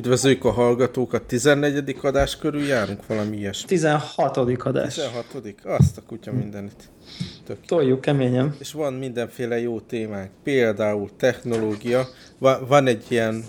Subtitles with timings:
[0.00, 1.96] Üdvözlők a hallgatókat, 14.
[2.02, 3.66] adás körül járunk, valami ilyesmi.
[3.68, 4.36] 16.
[4.36, 4.94] adás.
[4.94, 5.54] 16.
[5.64, 6.88] Azt a kutya mindenit.
[7.46, 7.56] Tök.
[7.66, 8.56] Toljuk keményen.
[8.58, 12.08] És van mindenféle jó témánk, például technológia.
[12.38, 13.44] Va- van egy ilyen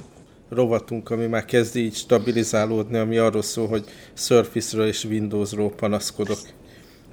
[0.50, 6.40] rovatunk, ami már kezd így stabilizálódni, ami arról szól, hogy Surface-ről és Windows-ról panaszkodok.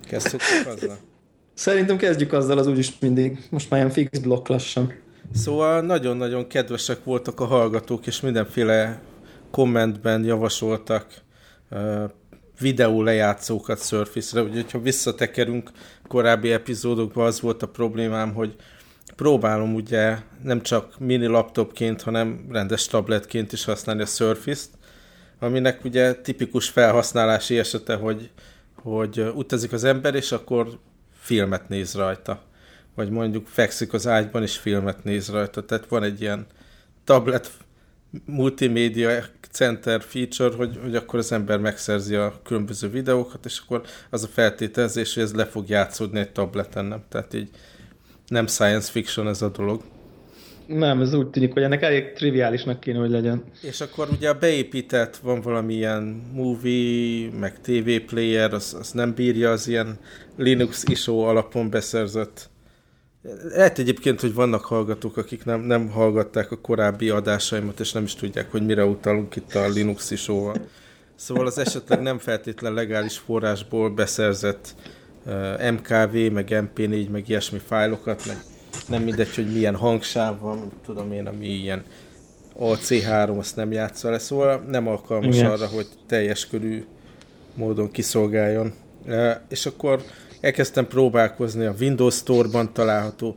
[0.05, 0.99] Kezdjük azzal?
[1.55, 3.39] Szerintem kezdjük azzal, az úgyis mindig.
[3.51, 4.93] Most már ilyen fix blokk lassan.
[5.35, 9.01] Szóval nagyon-nagyon kedvesek voltak a hallgatók, és mindenféle
[9.51, 11.07] kommentben javasoltak
[12.61, 14.43] videó lejátszókat Surface-re.
[14.43, 15.71] Úgyhogy ha visszatekerünk
[16.09, 18.57] korábbi epizódokban, az volt a problémám, hogy
[19.17, 24.71] próbálom ugye nem csak mini laptopként, hanem rendes tabletként is használni a Surface-t,
[25.39, 28.31] aminek ugye tipikus felhasználási esete, hogy,
[28.75, 30.79] hogy utazik az ember, és akkor
[31.13, 32.43] filmet néz rajta.
[32.95, 35.65] Vagy mondjuk fekszik az ágyban, és filmet néz rajta.
[35.65, 36.47] Tehát van egy ilyen
[37.05, 37.51] tablet
[38.25, 39.11] multimédia
[39.51, 44.27] center feature, hogy, hogy akkor az ember megszerzi a különböző videókat, és akkor az a
[44.27, 47.03] feltételezés, hogy ez le fog játszódni egy tableten, nem?
[47.09, 47.49] Tehát így
[48.27, 49.83] nem science fiction ez a dolog.
[50.67, 53.45] Nem, ez úgy tűnik, hogy ennek elég triviálisnak kéne, hogy legyen.
[53.63, 56.03] És akkor ugye a beépített van valamilyen
[56.33, 59.99] movie, meg TV player, az, az nem bírja az ilyen
[60.37, 62.51] Linux ISO alapon beszerzett.
[63.55, 68.15] Lehet egyébként, hogy vannak hallgatók, akik nem, nem hallgatták a korábbi adásaimat, és nem is
[68.15, 70.57] tudják, hogy mire utalunk itt a Linux ISO-val.
[71.15, 74.75] Szóval az esetleg nem feltétlen legális forrásból beszerzett
[75.27, 78.37] uh, MKV, meg MP4, meg ilyesmi fájlokat, meg
[78.89, 81.85] nem mindegy, hogy milyen hangsáv van, tudom én, ami ilyen
[82.59, 85.51] AC3, azt nem játsza le, szóval nem alkalmas Igen.
[85.51, 86.85] arra, hogy teljes körű
[87.55, 88.73] módon kiszolgáljon.
[89.07, 90.03] Uh, és akkor
[90.41, 93.37] elkezdtem próbálkozni a Windows Store-ban található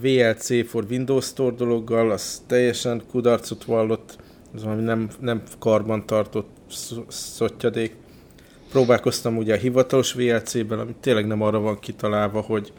[0.00, 4.18] VLC for Windows Store dologgal, az teljesen kudarcot vallott,
[4.54, 6.48] az valami nem, nem karban tartott
[7.08, 7.94] szottyadék.
[8.70, 12.72] Próbálkoztam ugye a hivatalos VLC-ben, ami tényleg nem arra van kitalálva, hogy,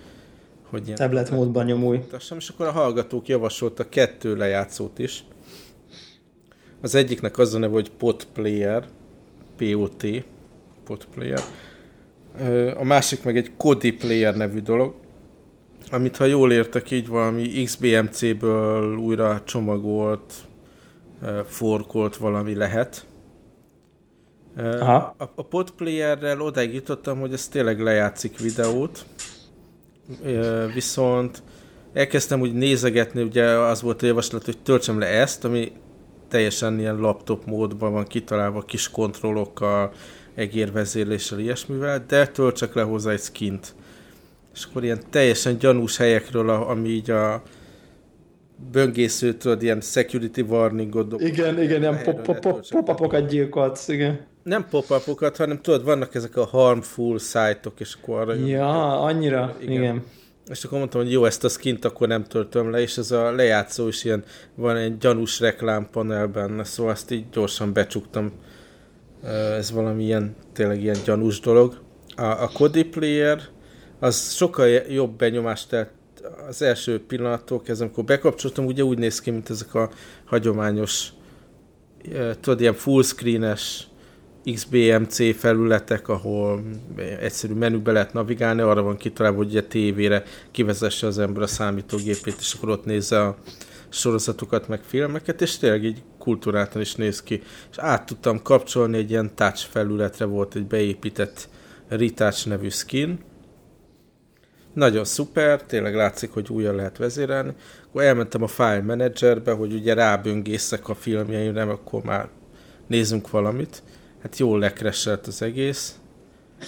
[0.69, 1.99] hogy ilyen tablet módban nyomulj.
[2.37, 5.23] És akkor a hallgatók javasoltak kettő lejátszót is.
[6.81, 8.87] Az egyiknek az a neve, hogy Pot Player,
[9.57, 10.05] POT,
[10.83, 11.41] Pot Player.
[12.77, 14.93] A másik meg egy Kodi Player nevű dolog,
[15.91, 20.33] amit ha jól értek, így valami XBMC-ből újra csomagolt,
[21.45, 23.05] forkolt valami lehet.
[24.57, 25.15] Aha.
[25.17, 29.05] A, a podplayerrel odáig jutottam, hogy ez tényleg lejátszik videót,
[30.73, 31.43] viszont
[31.93, 35.71] elkezdtem úgy nézegetni, ugye az volt a javaslat, hogy töltsem le ezt, ami
[36.27, 39.91] teljesen ilyen laptop módban van kitalálva, kis kontrollokkal,
[40.37, 43.75] egérvezérléssel, ilyesmivel, de töltsek le hozzá egy skint.
[44.53, 47.41] És akkor ilyen teljesen gyanús helyekről, ami így a
[48.71, 51.21] böngésző, tudod, ilyen security warningot dob.
[51.21, 54.25] Igen, igen, ilyen pop-upokat gyilkolsz, igen.
[54.43, 59.73] Nem pop-upokat, hanem tudod, vannak ezek a harmful szájtok, és akkor arra Ja, annyira, igen.
[59.73, 60.03] igen.
[60.49, 63.31] És akkor mondtam, hogy jó, ezt a skint akkor nem töltöm le, és ez a
[63.31, 64.23] lejátszó is ilyen,
[64.55, 68.31] van egy gyanús reklámpanel benne, szóval azt így gyorsan becsuktam.
[69.57, 71.79] Ez valami ilyen, tényleg ilyen gyanús dolog.
[72.15, 73.41] A, a Kodi Player
[73.99, 75.95] az sokkal jobb benyomást tett
[76.47, 79.89] az első pillanattól kezdve, amikor bekapcsoltam, ugye úgy néz ki, mint ezek a
[80.25, 81.09] hagyományos,
[82.39, 83.87] tudod, ilyen fullscreenes
[84.53, 86.63] XBMC felületek, ahol
[87.19, 92.35] egyszerű menübe lehet navigálni, arra van kitalálva, hogy a tévére kivezesse az ember a számítógépét,
[92.39, 93.37] és akkor ott nézze a
[93.89, 97.41] sorozatokat, meg filmeket, és tényleg így kultúráltan is néz ki.
[97.71, 101.49] És át tudtam kapcsolni egy ilyen touch felületre, volt egy beépített
[101.87, 103.19] Retouch nevű skin,
[104.73, 107.53] nagyon szuper, tényleg látszik, hogy újra lehet vezérelni.
[107.87, 112.29] Akkor elmentem a File Managerbe, hogy ugye ráböngészek a filmjeimre, akkor már
[112.87, 113.83] nézzünk valamit.
[114.21, 115.95] Hát jól lekreselt az egész.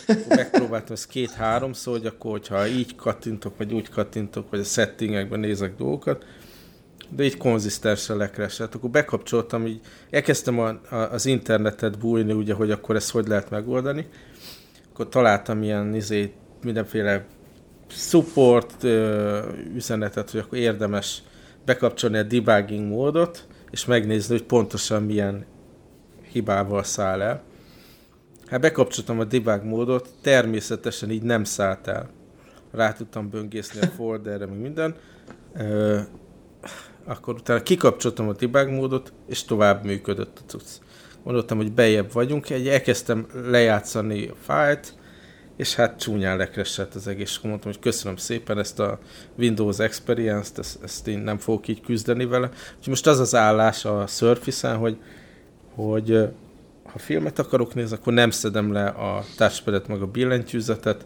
[0.07, 4.63] Akkor megpróbáltam ezt két-három szó, hogy akkor, hogyha így kattintok, vagy úgy kattintok, vagy a
[4.63, 6.25] settingekben nézek dolgokat,
[7.15, 8.75] de így konzisztensen lekreselt.
[8.75, 9.79] Akkor bekapcsoltam, így
[10.09, 14.07] elkezdtem a, a, az internetet bújni, ugye, hogy akkor ezt hogy lehet megoldani.
[14.91, 16.33] Akkor találtam ilyen izé,
[16.63, 17.25] mindenféle
[17.88, 18.83] support
[19.73, 21.23] üzenetet, hogy akkor érdemes
[21.65, 25.45] bekapcsolni a debugging módot, és megnézni, hogy pontosan milyen
[26.31, 27.44] hibával száll el.
[28.45, 32.09] Hát bekapcsoltam a debug módot, természetesen így nem szállt el.
[32.71, 34.95] Rá tudtam böngészni a folderre, meg minden.
[35.56, 36.00] Ö,
[37.09, 40.67] akkor utána kikapcsoltam a debug módot, és tovább működött a cucc.
[41.23, 44.94] Mondottam, hogy bejebb vagyunk, egy elkezdtem lejátszani a fájlt,
[45.57, 49.00] és hát csúnyán lekresett az egész, és mondtam, hogy köszönöm szépen ezt a
[49.38, 52.47] Windows Experience-t, ezt, ezt én nem fogok így küzdeni vele.
[52.47, 54.97] Úgyhogy most az az állás a Surface-en, hogy
[55.75, 56.29] hogy
[56.83, 61.06] ha filmet akarok nézni, akkor nem szedem le a touchpadet meg a billentyűzetet,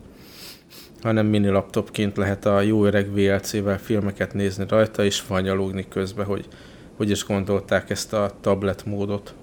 [1.03, 6.47] hanem mini laptopként lehet a jó öreg VLC-vel filmeket nézni rajta, és fanyalogni közben, hogy
[6.97, 9.33] hogy is gondolták ezt a tablet módot.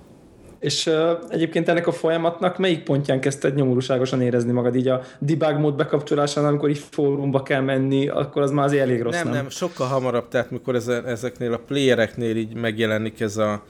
[0.58, 4.76] És uh, egyébként ennek a folyamatnak melyik pontján kezdted nyomorúságosan érezni magad?
[4.76, 9.02] Így a debug mód bekapcsolásán, amikor így fórumba kell menni, akkor az már azért elég
[9.02, 9.24] rossz, nem?
[9.24, 10.74] Nem, nem, sokkal hamarabb, tehát mikor
[11.06, 13.62] ezeknél a playereknél így megjelenik ez a,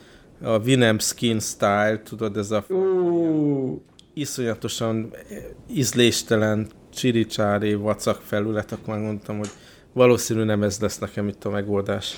[0.43, 3.81] a Winamp skin style, tudod, ez a uh.
[4.15, 5.11] iszonyatosan
[5.73, 9.51] ízléstelen csiricsári vacak felület, akkor már mondtam, hogy
[9.93, 12.15] valószínű nem ez lesz nekem itt a megoldás.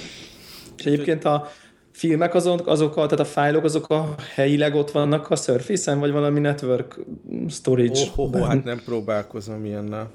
[0.77, 1.51] És egyébként a
[1.93, 6.11] filmek azok, azok a, tehát a fájlok azok a helyileg ott vannak a Surface-en, vagy
[6.11, 6.99] valami network
[7.49, 8.01] storage?
[8.01, 10.11] Oh, oh, oh hát nem próbálkozom ilyennel.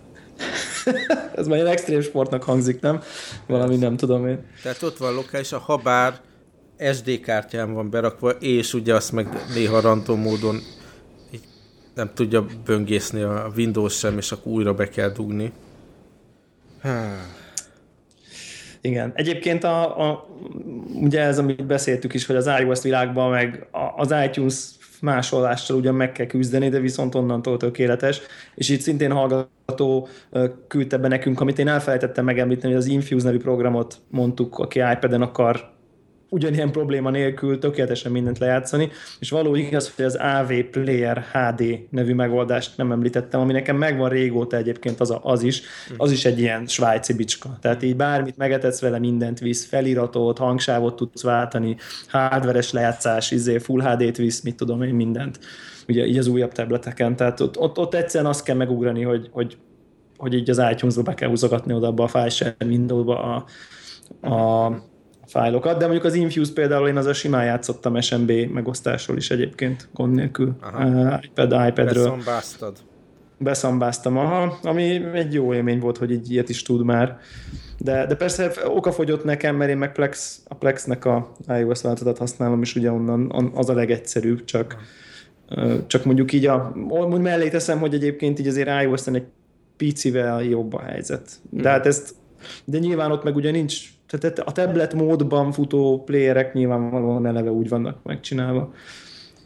[1.35, 3.01] Ez már ilyen extrém sportnak hangzik, nem?
[3.47, 4.45] Valami nem tudom én.
[4.63, 6.19] Tehát ott van lokális, a habár
[6.93, 10.59] SD kártyán van berakva, és ugye azt meg néha random módon
[11.97, 15.51] nem tudja böngészni a Windows sem, és akkor újra be kell dugni.
[18.81, 19.11] Igen.
[19.15, 20.27] Egyébként a, a,
[21.01, 24.55] ugye ez, amit beszéltük is, hogy az iOS világban meg az iTunes
[25.01, 28.21] másolással ugyan meg kell küzdeni, de viszont onnantól tökéletes.
[28.55, 30.07] És itt szintén hallgató
[30.67, 35.21] küldte be nekünk, amit én elfelejtettem megemlíteni, hogy az Infuse nevű programot mondtuk, aki iPad-en
[35.21, 35.75] akar
[36.29, 38.89] ugyanilyen probléma nélkül tökéletesen mindent lejátszani,
[39.19, 44.09] és való igaz, hogy az AV Player HD nevű megoldást nem említettem, ami nekem megvan
[44.09, 45.61] régóta egyébként az, a, az is,
[45.97, 47.57] az is egy ilyen svájci bicska.
[47.61, 51.77] Tehát így bármit megetetsz vele, mindent visz, feliratot, hangsávot tudsz váltani,
[52.07, 55.39] hardveres lejátszás, izé, full HD-t visz, mit tudom én, mindent.
[55.87, 59.57] Ugye így az újabb tableteken, tehát ott, ott, ott egyszerűen azt kell megugrani, hogy, hogy,
[60.17, 63.45] hogy így az itunes be kell húzogatni oda abba a file window-ba a,
[64.27, 64.71] a
[65.27, 69.87] fájlokat, de mondjuk az Infuse például én az a simán játszottam SMB megosztásról is egyébként
[69.93, 70.55] gond nélkül.
[70.73, 72.03] Uh, iPad, iPadről.
[72.03, 72.77] Beszambáztad.
[73.39, 77.19] Beszambáztam, aha, ami egy jó élmény volt, hogy így ilyet is tud már.
[77.77, 82.61] De, de persze okafogyott nekem, mert én meg Plex, a Plexnek a iOS változatot használom,
[82.61, 84.77] és ugye onnan az a legegyszerűbb, csak,
[85.87, 89.25] csak mondjuk így a, mondjuk mellé teszem, hogy egyébként így azért iOS-en egy
[89.77, 91.29] picivel jobb a helyzet.
[91.49, 91.71] De hmm.
[91.71, 92.15] hát ezt,
[92.65, 97.69] de nyilván ott meg ugye nincs tehát a tablet módban futó playerek nyilvánvalóan eleve úgy
[97.69, 98.73] vannak megcsinálva.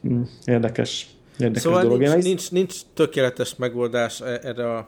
[0.02, 1.08] Hm, érdekes,
[1.40, 2.00] érdekes szóval dolog.
[2.00, 4.88] Nincs, nincs, nincs tökéletes megoldás e- erre a,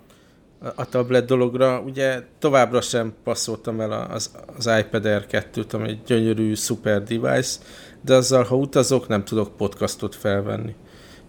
[0.75, 1.81] a tablet dologra.
[1.81, 7.59] Ugye továbbra sem passzoltam el az, az iPad Air 2-t, ami egy gyönyörű, szuper device,
[8.01, 10.75] de azzal, ha utazok, nem tudok podcastot felvenni.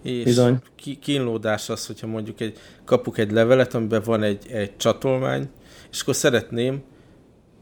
[0.02, 0.58] És Bizony.
[1.00, 5.48] kínlódás az, hogyha mondjuk egy, kapok egy levelet, amiben van egy, egy csatolmány,
[5.90, 6.82] és akkor szeretném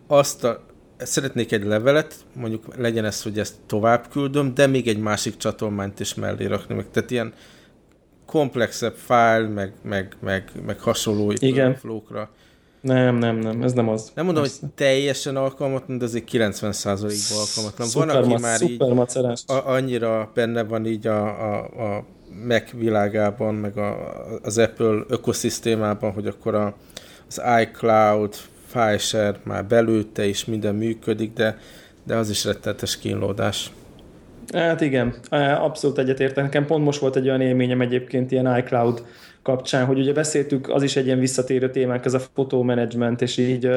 [0.07, 0.65] azt a
[1.05, 6.01] szeretnék egy levelet, mondjuk legyen ez, hogy ezt tovább küldöm, de még egy másik csatolmányt
[6.01, 7.33] is mellé rakni, meg tehát ilyen
[8.27, 11.75] komplexebb file, meg, meg, meg, meg hasonló Igen.
[11.75, 12.31] flókra.
[12.81, 14.13] Nem, nem, nem, ez nem az.
[14.15, 14.59] Nem mondom, Persze.
[14.61, 17.89] hogy teljesen alkalmatlan, de azért 90%-ban alkalmatlan.
[17.89, 18.83] Szuper van, aki már így
[19.47, 21.59] a, annyira benne van így a, a,
[21.97, 22.05] a
[22.47, 23.97] Mac világában, meg a,
[24.43, 26.75] az Apple ökoszisztémában, hogy akkor a,
[27.29, 28.35] az iCloud,
[28.73, 31.59] FileShare már belőtte is minden működik, de,
[32.07, 33.71] de az is rettenetes kínlódás.
[34.53, 35.15] Hát igen,
[35.61, 36.45] abszolút egyetértek.
[36.45, 39.05] Nekem pont most volt egy olyan élményem egyébként ilyen iCloud
[39.43, 43.71] kapcsán, hogy ugye beszéltük, az is egy ilyen visszatérő témánk, ez a fotomanagement, és így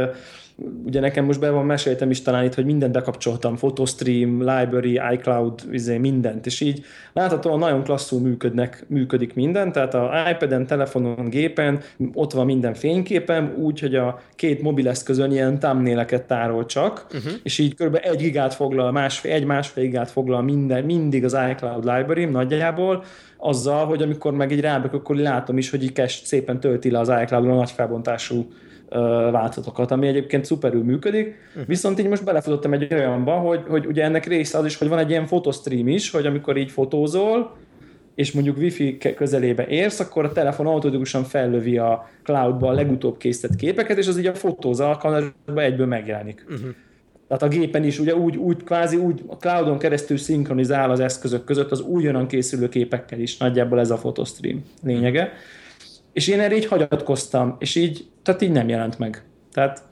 [0.85, 5.61] ugye nekem most be van meséltem is talán itt, hogy mindent bekapcsoltam, Photostream, Library, iCloud,
[5.71, 6.83] izé, mindent, és így
[7.13, 11.79] láthatóan nagyon klasszul működnek, működik minden, tehát a iPad-en, telefonon, gépen,
[12.13, 17.31] ott van minden fényképem, úgy, hogy a két mobileszközön ilyen thumbnaileket tárol csak, uh-huh.
[17.43, 17.99] és így kb.
[18.01, 23.03] egy gigát foglal, másfél, egy másfél gigát foglal minden, mindig az iCloud library nagyjából,
[23.37, 27.11] azzal, hogy amikor meg egy rábek, akkor látom is, hogy így szépen tölti le az
[27.21, 28.47] iCloud-on a nagy felbontású
[29.31, 31.67] változatokat, ami egyébként szuperül működik, uh-huh.
[31.67, 34.99] viszont így most belefutottam egy olyanba, hogy, hogy ugye ennek része az is, hogy van
[34.99, 37.55] egy ilyen fotostream is, hogy amikor így fotózol,
[38.15, 43.55] és mondjuk wifi közelébe érsz, akkor a telefon automatikusan fellövi a cloudba a legutóbb készített
[43.55, 46.45] képeket, és az így a fotóz alkalmazásban egyből megjelenik.
[46.49, 46.69] Uh-huh.
[47.27, 51.43] Tehát a gépen is ugye úgy, úgy kvázi úgy a cloudon keresztül szinkronizál az eszközök
[51.43, 53.37] között az újonnan készülő képekkel is.
[53.37, 55.21] Nagyjából ez a fotostream lényege.
[55.21, 55.37] Uh-huh.
[56.15, 59.23] És én erre így hagyatkoztam, és így, tehát így nem jelent meg.
[59.53, 59.83] Tehát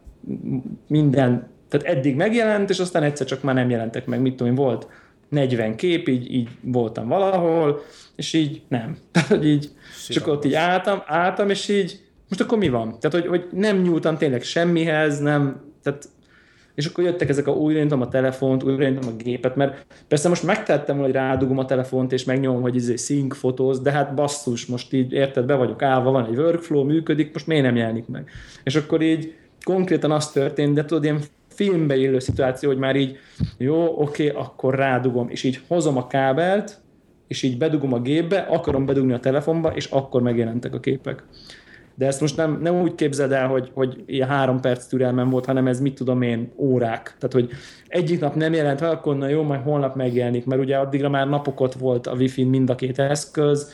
[0.88, 4.60] minden, tehát eddig megjelent, és aztán egyszer csak már nem jelentek meg, mit tudom én,
[4.60, 4.88] volt
[5.30, 7.82] 40 kép, így, így voltam valahol,
[8.16, 8.98] és így nem.
[9.12, 9.70] Tehát, hogy így,
[10.08, 12.00] csak ott így álltam, álltam, és így,
[12.30, 13.00] most akkor mi van?
[13.00, 16.10] Tehát, hogy, hogy nem nyúltam tényleg semmihez, nem, tehát
[16.76, 20.98] és akkor jöttek ezek a újra a telefont, újra a gépet, mert persze most megtettem,
[20.98, 25.12] hogy rádugom a telefont, és megnyomom, hogy izé sync fotóz, de hát basszus, most így
[25.12, 28.30] érted, be vagyok állva, van egy workflow, működik, most miért nem jelenik meg?
[28.64, 33.18] És akkor így konkrétan az történt, de tudod, ilyen filmbe élő szituáció, hogy már így
[33.58, 36.82] jó, oké, akkor rádugom, és így hozom a kábelt,
[37.28, 41.24] és így bedugom a gépbe, akarom bedugni a telefonba, és akkor megjelentek a képek.
[41.96, 45.46] De ezt most nem, nem úgy képzeld el, hogy, hogy ilyen három perc türelmem volt,
[45.46, 47.04] hanem ez mit tudom én, órák.
[47.04, 47.50] Tehát, hogy
[47.88, 51.28] egyik nap nem jelent fel, akkor na jó, majd holnap megjelenik, mert ugye addigra már
[51.28, 53.72] napokat volt a Wi-Fi mind a két eszköz,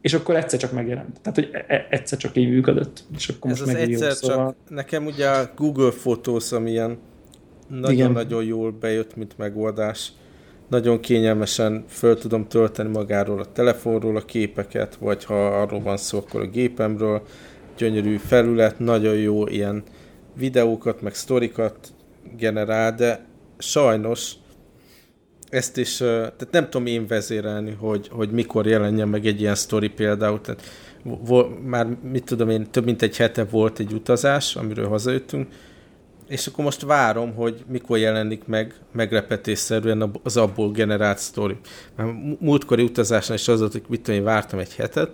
[0.00, 1.20] és akkor egyszer csak megjelent.
[1.20, 3.04] Tehát, hogy e-, e egyszer csak így működött.
[3.16, 4.46] És akkor Ez most az egyszer jó, szóval...
[4.46, 6.98] csak, nekem ugye a Google Photos, ami ilyen
[7.68, 10.12] nagyon-nagyon jól bejött, mint megoldás.
[10.72, 16.18] Nagyon kényelmesen föl tudom tölteni magáról a telefonról a képeket, vagy ha arról van szó,
[16.18, 17.22] akkor a gépemről.
[17.76, 19.82] Gyönyörű felület, nagyon jó ilyen
[20.36, 21.76] videókat, meg sztorikat
[22.36, 23.26] generál, de
[23.58, 24.32] sajnos
[25.48, 29.88] ezt is, tehát nem tudom én vezérelni, hogy, hogy mikor jelenjen meg egy ilyen sztori
[29.88, 30.40] például.
[30.40, 30.62] Tehát
[31.64, 35.48] már mit tudom én, több mint egy hete volt egy utazás, amiről hazajöttünk,
[36.32, 41.56] és akkor most várom, hogy mikor jelenik meg meglepetésszerűen az abból generált sztori.
[41.96, 42.06] Már
[42.38, 45.10] múltkori utazásnál is az volt, hogy mit tudom, én vártam egy hetet,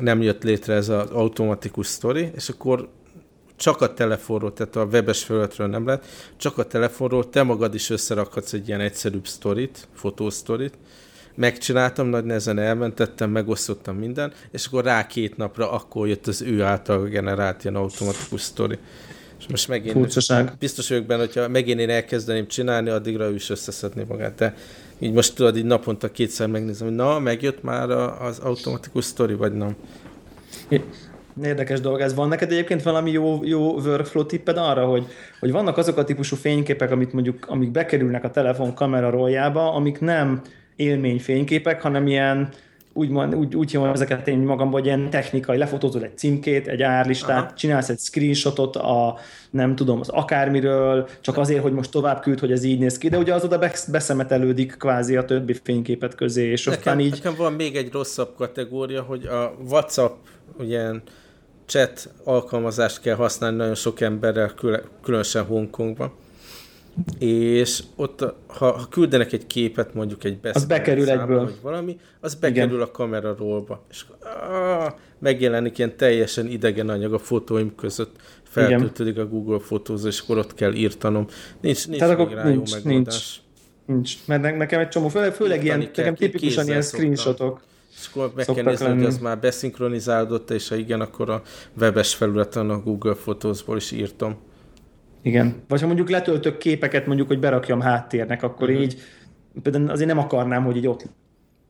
[0.00, 2.88] nem jött létre ez az automatikus sztori, és akkor
[3.56, 7.90] csak a telefonról, tehát a webes felületről nem lehet, csak a telefonról te magad is
[7.90, 10.74] összerakhatsz egy ilyen egyszerűbb sztorit, fotósztorit,
[11.34, 16.62] megcsináltam, nagy nehezen elmentettem, megosztottam minden, és akkor rá két napra akkor jött az ő
[16.62, 18.78] által generált ilyen automatikus sztori.
[19.38, 20.52] És most megint Furcsaság.
[20.58, 24.34] biztos vagyok benne, hogyha megint én elkezdeném csinálni, addigra ő is összeszedné magát.
[24.34, 24.54] De
[24.98, 29.52] így most tudod, így naponta kétszer megnézem, hogy na, megjött már az automatikus sztori, vagy
[29.52, 29.76] nem.
[31.42, 32.14] Érdekes dolog ez.
[32.14, 35.06] Van neked egyébként valami jó, jó workflow tipped arra, hogy,
[35.40, 40.00] hogy vannak azok a típusú fényképek, amit mondjuk, amik bekerülnek a telefon kamera roljába, amik
[40.00, 40.42] nem
[40.76, 42.48] élményfényképek, hanem ilyen
[42.94, 47.44] úgy, úgy, úgy hívom ezeket én magamban, hogy ilyen technikai, lefotózod egy címkét, egy árlistát,
[47.44, 47.54] Aha.
[47.54, 49.18] csinálsz egy screenshotot a,
[49.50, 53.08] nem tudom, az akármiről, csak azért, hogy most tovább küld, hogy ez így néz ki,
[53.08, 53.58] de ugye az oda
[53.90, 57.10] beszemetelődik kvázi a többi fényképet közé, és nekem, így...
[57.10, 60.14] Nekem van még egy rosszabb kategória, hogy a WhatsApp
[60.58, 60.90] ugye
[61.66, 64.54] chat alkalmazást kell használni nagyon sok emberrel,
[65.02, 66.12] különösen Hongkongban
[67.18, 71.44] és ott, ha, ha küldenek egy képet, mondjuk egy az bekerül számba, egyből.
[71.44, 72.86] vagy valami, az bekerül Igen.
[72.86, 74.04] a kamera rólba, és
[74.50, 80.38] ah, megjelenik ilyen teljesen idegen anyag a fotóim között, feltöltődik a Google fotózó, és akkor
[80.38, 81.26] ott kell írtanom.
[81.60, 83.42] Nincs, nincs Tehát még rá nincs, jó megoldás.
[83.86, 84.26] Nincs, nincs.
[84.26, 87.60] mert nekem egy csomó, főleg, főleg ilyen, nekem tipikusan ilyen screenshotok.
[87.96, 88.96] És akkor meg kell nézni, lenni.
[88.96, 91.42] hogy az már beszinkronizálódott, és ha igen, akkor a
[91.80, 94.36] webes felületen a Google Photos-ból is írtam.
[95.24, 95.62] Igen.
[95.68, 98.84] Vagy ha mondjuk letöltök képeket, mondjuk, hogy berakjam háttérnek, akkor uh-huh.
[98.84, 98.96] így
[99.62, 101.06] például azért nem akarnám, hogy így ott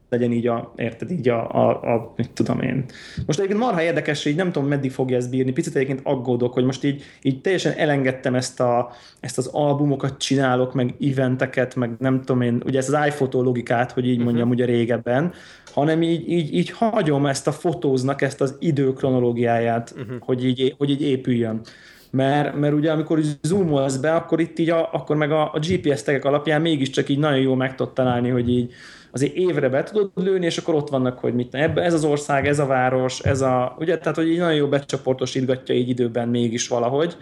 [0.08, 2.84] legyen így a, érted, így a, a, a mit tudom én.
[3.26, 5.52] Most egyébként marha érdekes, hogy így nem tudom, meddig fogja ezt bírni.
[5.52, 10.74] Picit egyébként aggódok, hogy most így, így teljesen elengedtem ezt, a, ezt az albumokat csinálok,
[10.74, 14.52] meg eventeket, meg nem tudom én, ugye ezt az iPhoto logikát, hogy így mondjam, uh-huh.
[14.52, 15.32] ugye régebben,
[15.72, 20.16] hanem így, így, így hagyom ezt a fotóznak, ezt az időkronológiáját, uh-huh.
[20.20, 21.60] hogy, így, hogy így épüljön
[22.14, 26.02] mert, mert ugye amikor zoomolsz be, akkor itt így a, akkor meg a, a GPS
[26.02, 28.72] tegek alapján mégiscsak így nagyon jól meg tudod találni, hogy így
[29.12, 32.46] azért évre be tudod lőni, és akkor ott vannak, hogy mit ebbe, ez az ország,
[32.46, 36.68] ez a város, ez a, ugye, tehát hogy így nagyon jó becsoportosítgatja így időben mégis
[36.68, 37.16] valahogy,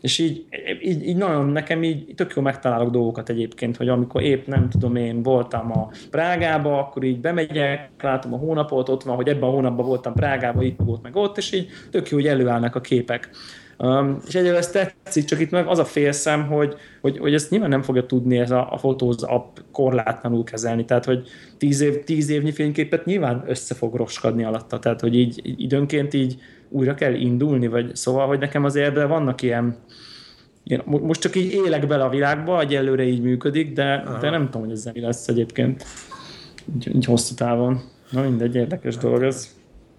[0.00, 0.44] és így,
[0.82, 4.96] így, így nagyon nekem így tök jó megtalálok dolgokat egyébként, hogy amikor épp nem tudom
[4.96, 9.52] én voltam a Prágába, akkor így bemegyek, látom a hónapot, ott van, hogy ebben a
[9.52, 13.30] hónapban voltam Prágába, itt volt meg ott, és így tök jó, hogy előállnak a képek.
[13.78, 17.50] Um, és egyébként ez tetszik, csak itt meg az a félszem, hogy, hogy, hogy ezt
[17.50, 21.28] nyilván nem fogja tudni ez a, a Photos app korlátlanul kezelni, tehát hogy
[21.58, 26.40] tíz, év, tíz évnyi fényképet nyilván össze fog roskadni alatta, tehát hogy így, időnként így
[26.68, 29.76] újra kell indulni, vagy szóval, hogy nekem azért ebben vannak ilyen,
[30.64, 34.62] ilyen most csak így élek bele a világba, egyelőre így működik, de, de nem tudom,
[34.62, 35.84] hogy ez mi lesz egyébként.
[36.74, 37.80] Így, így hosszú távon.
[38.10, 39.54] Na mindegy, érdekes dolog ez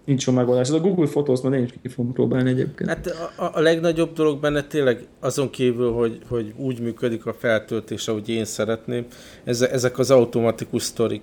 [0.06, 0.68] nincs jó megoldás.
[0.68, 2.88] Ez a Google Photos majd én is ki fogom próbálni egyébként.
[2.88, 8.08] Hát a, a legnagyobb dolog benne tényleg azon kívül, hogy, hogy úgy működik a feltöltés,
[8.08, 9.06] ahogy én szeretném,
[9.44, 11.22] ez, ezek az automatikus sztorik.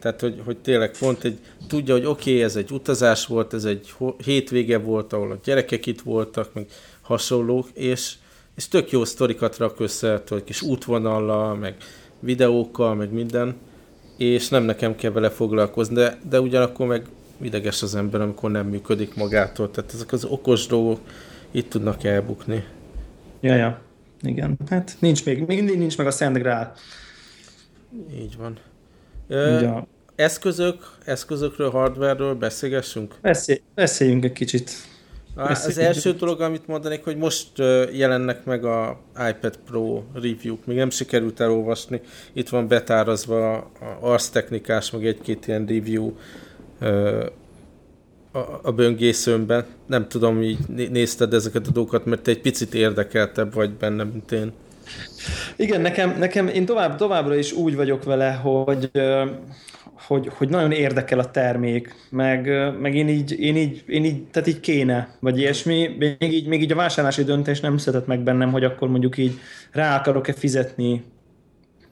[0.00, 1.38] Tehát, hogy, hogy tényleg pont egy,
[1.68, 3.92] tudja, hogy oké, okay, ez egy utazás volt, ez egy
[4.24, 6.66] hétvége volt, ahol a gyerekek itt voltak, meg
[7.02, 8.14] hasonlók, és,
[8.56, 11.76] és tök jó sztorikat rak össze, hogy kis útvonallal, meg
[12.20, 13.56] videókkal, meg minden,
[14.16, 17.06] és nem nekem kell vele foglalkozni, de, de ugyanakkor meg
[17.40, 19.70] ideges az ember, amikor nem működik magától.
[19.70, 21.00] Tehát ezek az okos dolgok
[21.50, 22.64] itt tudnak elbukni.
[23.40, 23.80] Ja, ja.
[24.20, 24.58] igen.
[24.68, 26.74] Hát nincs még, mindig nincs meg a Szent Grál.
[28.18, 28.58] Így van.
[29.28, 29.86] Ö, ja.
[30.14, 33.14] Eszközök, eszközökről, hardware-ről beszélgessünk?
[33.20, 34.70] Beszél, beszéljünk egy kicsit.
[35.34, 37.58] Az első dolog, amit mondanék, hogy most
[37.92, 40.66] jelennek meg a iPad Pro review-k.
[40.66, 42.00] Még nem sikerült elolvasni.
[42.32, 43.66] Itt van betárazva a
[44.00, 46.12] Ars Technikás, meg egy-két ilyen review
[48.62, 49.64] a böngészőmben.
[49.86, 50.58] Nem tudom, így
[50.90, 54.52] nézted ezeket a dolgokat, mert te egy picit érdekeltebb vagy benne, mint én.
[55.56, 58.90] Igen, nekem, nekem én tovább, továbbra is úgy vagyok vele, hogy
[60.06, 62.48] hogy, hogy nagyon érdekel a termék, meg,
[62.80, 65.96] meg én, így, én, így, én így, tehát így kéne, vagy ilyesmi.
[65.98, 69.38] Még így, még így a vásárlási döntés nem született meg bennem, hogy akkor mondjuk így
[69.72, 71.04] rá akarok-e fizetni,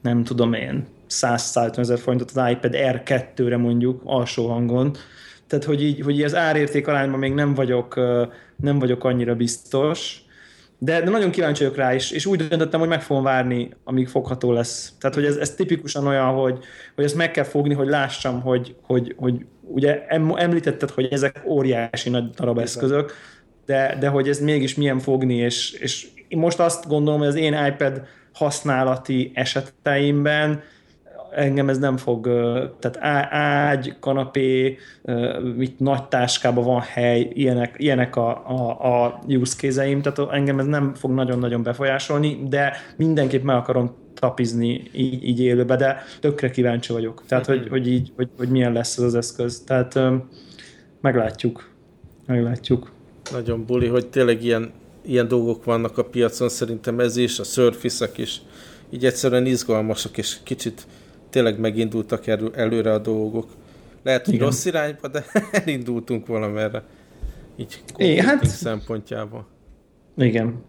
[0.01, 0.85] nem tudom én,
[1.21, 4.95] 100-150 ezer forintot az iPad R2-re mondjuk, alsó hangon.
[5.47, 7.95] Tehát, hogy így, hogy így az árérték arányban még nem vagyok,
[8.55, 10.23] nem vagyok annyira biztos,
[10.83, 14.07] de, de nagyon kíváncsi vagyok rá is, és úgy döntöttem, hogy meg fogom várni, amíg
[14.07, 14.93] fogható lesz.
[14.99, 16.59] Tehát, hogy ez, ez tipikusan olyan, hogy,
[16.95, 20.05] hogy ezt meg kell fogni, hogy lássam, hogy, hogy, hogy ugye
[20.35, 23.13] említetted, hogy ezek óriási nagy darab eszközök,
[23.65, 27.35] de, de hogy ez mégis milyen fogni, és, és én most azt gondolom, hogy az
[27.35, 28.01] én iPad
[28.33, 30.61] használati eseteimben
[31.35, 32.25] engem ez nem fog,
[32.79, 32.97] tehát
[33.33, 34.77] ágy, kanapé,
[35.55, 40.65] mit nagy táskában van hely, ilyenek, ilyenek a, a, a use case tehát engem ez
[40.65, 46.93] nem fog nagyon-nagyon befolyásolni, de mindenképp meg akarom tapizni így, így élőbe, de tökre kíváncsi
[46.93, 47.23] vagyok.
[47.27, 49.63] Tehát, hogy, hogy így, hogy, hogy milyen lesz ez az eszköz.
[49.65, 49.99] Tehát
[51.01, 51.69] meglátjuk.
[52.25, 52.91] Meglátjuk.
[53.31, 54.71] Nagyon buli, hogy tényleg ilyen,
[55.01, 58.41] ilyen dolgok vannak a piacon, szerintem ez is, a surface is,
[58.89, 60.85] így egyszerűen izgalmasak, és kicsit
[61.33, 63.47] tényleg megindultak elő, előre a dolgok.
[64.03, 64.45] Lehet, hogy Igen.
[64.45, 66.83] rossz irányba, de elindultunk valamerre.
[67.55, 68.45] Így Igen, hát...
[68.45, 69.47] szempontjából.
[70.17, 70.63] Igen.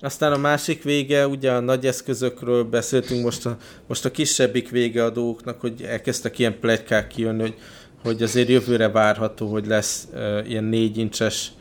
[0.00, 5.04] Aztán a másik vége, ugye a nagy eszközökről beszéltünk, most a, most a kisebbik vége
[5.04, 7.54] a dolgoknak, hogy elkezdtek ilyen plegykák kijönni, hogy,
[8.02, 11.52] hogy azért jövőre várható, hogy lesz uh, ilyen 4 incses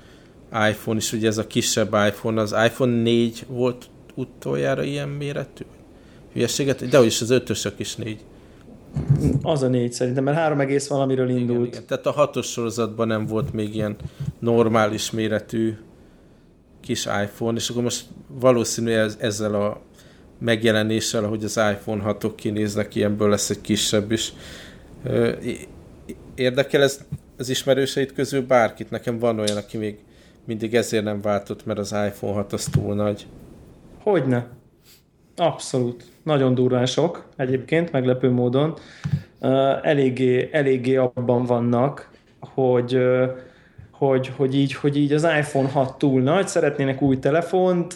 [0.69, 5.63] iPhone is, ugye ez a kisebb iPhone, az iPhone 4 volt utoljára ilyen méretű?
[6.35, 8.19] Hülyeséget, de is az ötösök is négy.
[9.41, 11.67] Az a négy szerintem, mert három egész valamiről indult.
[11.67, 11.85] Igen, igen.
[11.87, 13.95] Tehát a hatos sorozatban nem volt még ilyen
[14.39, 15.73] normális méretű
[16.81, 19.81] kis iPhone, és akkor most valószínűleg ezzel a
[20.39, 24.33] megjelenéssel, ahogy az iPhone 6-ok kinéznek, ilyenből lesz egy kisebb is.
[26.35, 26.99] Érdekel ez
[27.37, 28.89] az ismerőseid közül bárkit?
[28.89, 29.97] Nekem van olyan, aki még
[30.45, 33.27] mindig ezért nem váltott, mert az iPhone 6 az túl nagy.
[34.03, 34.47] Hogyne.
[35.35, 36.03] Abszolút.
[36.23, 38.77] Nagyon durván sok egyébként, meglepő módon.
[39.81, 42.99] Eléggé, eléggé abban vannak, hogy,
[43.91, 47.95] hogy, hogy, így, hogy így az iPhone 6 túl nagy, szeretnének új telefont,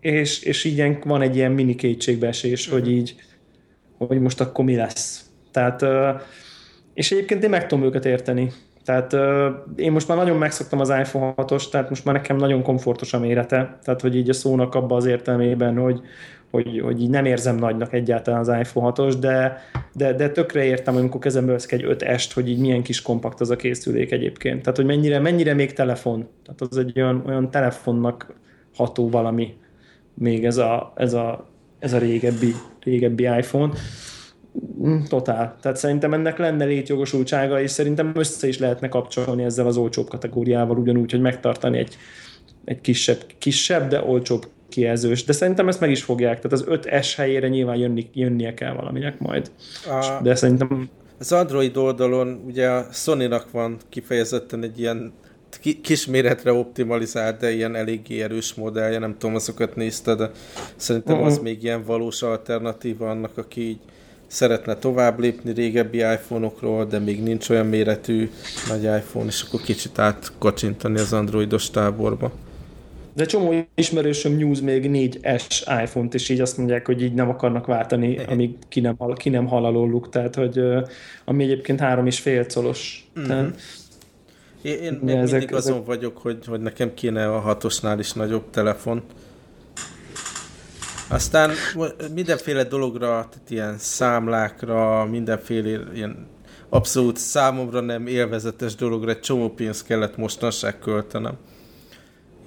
[0.00, 2.90] és, és így van egy ilyen mini kétségbeesés, hogy mhm.
[2.90, 3.14] így,
[3.98, 5.30] hogy most akkor mi lesz.
[5.50, 5.84] Tehát,
[6.94, 8.52] és egyébként én meg tudom őket érteni.
[8.84, 9.16] Tehát
[9.76, 13.18] én most már nagyon megszoktam az iPhone 6-os, tehát most már nekem nagyon komfortos a
[13.18, 16.00] mérete, tehát hogy így a szónak abban az értelmében, hogy,
[16.50, 19.62] hogy, hogy így nem érzem nagynak egyáltalán az iPhone 6-os, de,
[19.94, 23.50] de, de tökre értem, amikor kezembe veszek egy 5 hogy így milyen kis kompakt az
[23.50, 24.62] a készülék egyébként.
[24.62, 26.28] Tehát, hogy mennyire, mennyire még telefon.
[26.44, 28.34] Tehát az egy olyan, olyan telefonnak
[28.74, 29.54] ható valami
[30.14, 33.72] még ez a, ez a, ez a régebbi, régebbi iPhone.
[34.82, 35.56] Mm, totál.
[35.60, 40.78] Tehát szerintem ennek lenne létjogosultsága, és szerintem össze is lehetne kapcsolni ezzel az olcsóbb kategóriával,
[40.78, 41.96] ugyanúgy, hogy megtartani egy,
[42.64, 47.12] egy kisebb, kisebb, de olcsóbb kijelzős, de szerintem ezt meg is fogják, tehát az 5S
[47.16, 49.50] helyére nyilván jönni, jönnie kell valaminek majd.
[49.86, 50.88] A, de szerintem...
[51.18, 55.12] Az Android oldalon ugye a Sony-nak van kifejezetten egy ilyen
[55.82, 60.30] kisméretre optimalizált, de ilyen eléggé erős modellje, nem tudom, azokat nézted, de
[60.76, 61.30] szerintem uh-huh.
[61.30, 63.78] az még ilyen valós alternatíva annak, aki így
[64.26, 68.30] szeretne tovább lépni régebbi iPhone-okról, de még nincs olyan méretű
[68.68, 72.32] nagy iPhone, és akkor kicsit átkacsintani az androidos táborba.
[73.12, 77.66] De csomó ismerősöm news még 4S iPhone-t, és így azt mondják, hogy így nem akarnak
[77.66, 80.60] váltani, amíg ki nem, hal, ki nem hal alóluk, tehát hogy
[81.24, 83.10] ami egyébként három és fél colos.
[83.18, 83.28] Mm-hmm.
[83.28, 83.60] Tehát,
[84.62, 85.86] én, én még ezek, mindig azon ezek...
[85.86, 89.02] vagyok, hogy, hogy nekem kéne a hatosnál is nagyobb telefon.
[91.08, 91.50] Aztán
[92.14, 96.26] mindenféle dologra, tehát ilyen számlákra, mindenféle ilyen
[96.68, 101.38] abszolút számomra nem élvezetes dologra egy csomó pénzt kellett mostanság költenem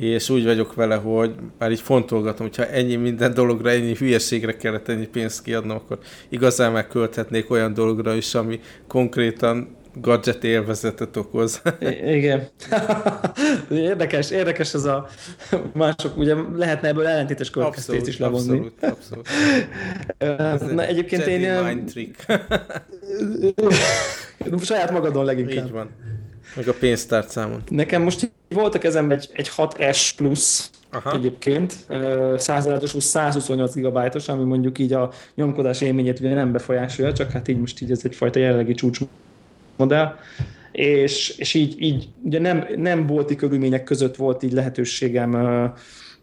[0.05, 4.87] és úgy vagyok vele, hogy már így fontolgatom, hogyha ennyi minden dologra, ennyi hülyeségre kellett
[4.87, 11.61] ennyi pénzt kiadnom, akkor igazán megkölthetnék olyan dologra is, ami konkrétan gadget élvezetet okoz.
[11.79, 12.47] I- igen.
[13.69, 15.07] érdekes, érdekes ez a
[15.73, 18.71] mások, ugye lehetne ebből ellentétes következtést is levonni.
[18.81, 19.27] Abszolút, abszolút.
[20.75, 21.63] Na, egyébként Jedi én...
[21.63, 22.25] mind trick.
[24.61, 25.65] saját magadon leginkább.
[25.65, 25.89] Így van.
[26.55, 27.61] Meg a pénztárcámon.
[27.69, 31.13] Nekem most volt a kezemben egy, egy 6S plusz Aha.
[31.13, 31.75] egyébként,
[32.37, 37.59] 100 128 GB-os, ami mondjuk így a nyomkodás élményét ugye nem befolyásolja, csak hát így
[37.59, 40.15] most így ez egyfajta jelenlegi csúcsmodell,
[40.71, 45.37] és, és így, így ugye nem, nem bolti körülmények között volt így lehetőségem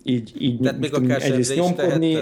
[0.02, 2.18] így, így Tehát még egyrészt nyomkodni,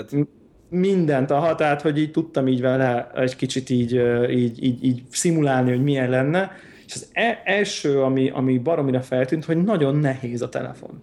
[0.70, 5.70] mindent, aha, tehát hogy így tudtam így vele egy kicsit így, így, így, így szimulálni,
[5.70, 6.52] hogy milyen lenne,
[6.88, 11.02] és az e- első, ami, ami baromira feltűnt, hogy nagyon nehéz a telefon.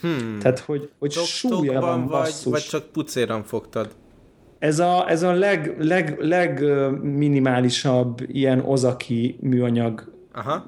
[0.00, 0.38] Hmm.
[0.40, 2.44] Tehát, hogy, hogy Tok, súlya van basszus.
[2.44, 3.88] Vagy, vagy csak pucéran fogtad?
[4.58, 6.64] Ez a, ez a leg, leg, leg
[7.02, 10.64] minimálisabb ilyen ozaki műanyag Aha.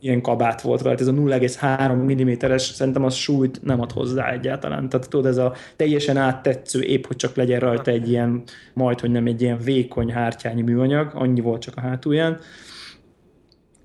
[0.00, 4.88] ilyen kabát volt rajta, ez a 0,3 mm-es, szerintem az súlyt nem ad hozzá egyáltalán.
[4.88, 9.10] Tehát tudod, ez a teljesen áttetsző, épp hogy csak legyen rajta egy ilyen, majd, hogy
[9.10, 12.38] nem egy ilyen vékony hártyányi műanyag, annyi volt csak a hátulján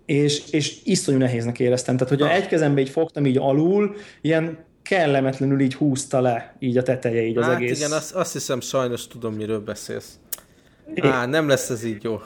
[0.05, 1.97] és, és iszonyú nehéznek éreztem.
[1.97, 6.83] Tehát, hogy egy kezembe így fogtam így alul, ilyen kellemetlenül így húzta le így a
[6.83, 7.77] teteje így az hát egész.
[7.77, 10.19] igen, azt, azt hiszem sajnos tudom, miről beszélsz.
[11.01, 12.19] Á, nem lesz ez így jó.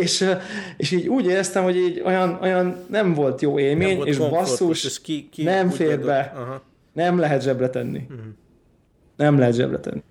[0.00, 0.30] És,
[0.76, 4.84] és így úgy éreztem, hogy így olyan, olyan nem volt jó élmény, volt és basszus,
[4.84, 6.32] és ki, ki nem fér be.
[6.36, 6.62] Aha.
[6.92, 8.06] Nem lehet zsebre tenni.
[8.10, 8.24] Uh-huh.
[9.16, 10.02] Nem lehet zsebre tenni.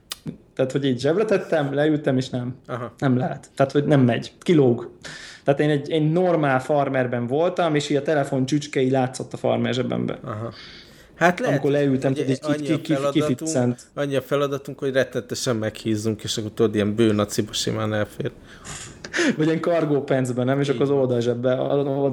[0.55, 2.55] Tehát, hogy így zsebre tettem, leültem, és nem.
[2.67, 2.93] Aha.
[2.97, 3.49] Nem lehet.
[3.55, 4.33] Tehát, hogy nem megy.
[4.39, 4.91] Kilóg.
[5.43, 9.73] Tehát én egy, egy normál farmerben voltam, és így a telefon csücskei látszott a farmer
[9.73, 10.17] zsebemben.
[10.23, 10.53] Aha.
[11.15, 12.81] Hát lehet, amikor leültem, hogy egy ki, ki,
[13.35, 13.45] ki,
[13.93, 18.31] Annyi a feladatunk, hogy rettetesen meghízunk, és akkor tudod, ilyen bőnaciba simán elfér.
[19.37, 20.59] Vagy ilyen kargó pencben, nem?
[20.59, 21.55] És akkor az oldalzsebbe,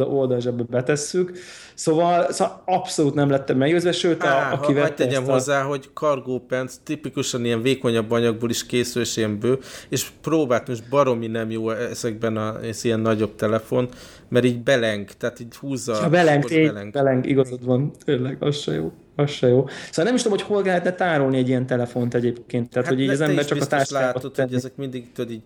[0.04, 1.38] oldalzsebbe betesszük.
[1.74, 5.32] Szóval, szóval abszolút nem lettem meggyőzve, sőt, Á, a, aki vette tegyem a...
[5.32, 9.58] hozzá, hogy kargópenc tipikusan ilyen vékonyabb anyagból is készül, és ilyen bő,
[9.88, 13.88] és próbált most baromi nem jó ezekben a ez ilyen nagyobb telefon,
[14.28, 15.94] mert így beleng, tehát így húzza.
[15.94, 16.92] Ha beleng, beleng.
[16.92, 18.92] beleng, igazad van, tényleg, az se jó.
[19.16, 19.66] Az se jó.
[19.88, 22.70] Szóval nem is tudom, hogy hol lehetne tárolni egy ilyen telefont egyébként.
[22.70, 24.48] Tehát, hát hogy így az ember csak a táskába látod, tenni.
[24.48, 25.42] hogy ezek mindig tudod, így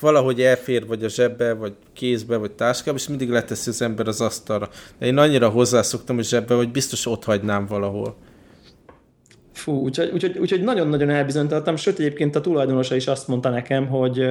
[0.00, 4.20] valahogy elfér, vagy a zsebbe, vagy kézbe, vagy táskába, és mindig leteszi az ember az
[4.20, 4.68] asztalra.
[4.98, 8.16] De én annyira hozzászoktam a zsebbe, hogy biztos ott hagynám valahol.
[9.52, 14.26] Fú, úgyhogy, úgyhogy, úgyhogy nagyon-nagyon elbizonyítottam, sőt egyébként a tulajdonosa is azt mondta nekem, hogy,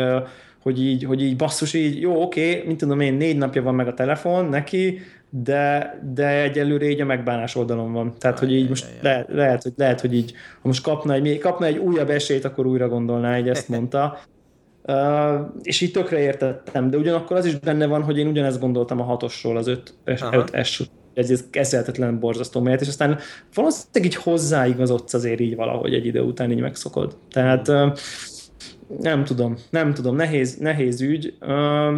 [0.60, 3.76] hogy így, hogy így basszus, így jó, oké, okay, mint tudom én, négy napja van
[3.76, 8.14] meg a telefon neki, de, de egyelőre így a megbánás oldalon van.
[8.18, 11.66] Tehát, hogy így most le, lehet, hogy, lehet, hogy így, ha most kapna egy, kapna
[11.66, 14.20] egy újabb esélyt, akkor újra gondolná, így ezt mondta.
[14.88, 19.02] Uh, és így tökre értettem, de ugyanakkor az is benne van, hogy én ugyanezt gondoltam
[19.02, 19.94] a hatosról, az 5
[20.64, 20.82] S
[21.14, 23.20] ez, ez kezelhetetlen borzasztó méret, és aztán
[23.54, 27.18] valószínűleg így hozzáigazodsz azért így valahogy egy idő után így megszokod.
[27.32, 27.98] Tehát uh,
[29.00, 31.34] nem tudom, nem tudom, nehéz, nehéz ügy.
[31.42, 31.98] Uh,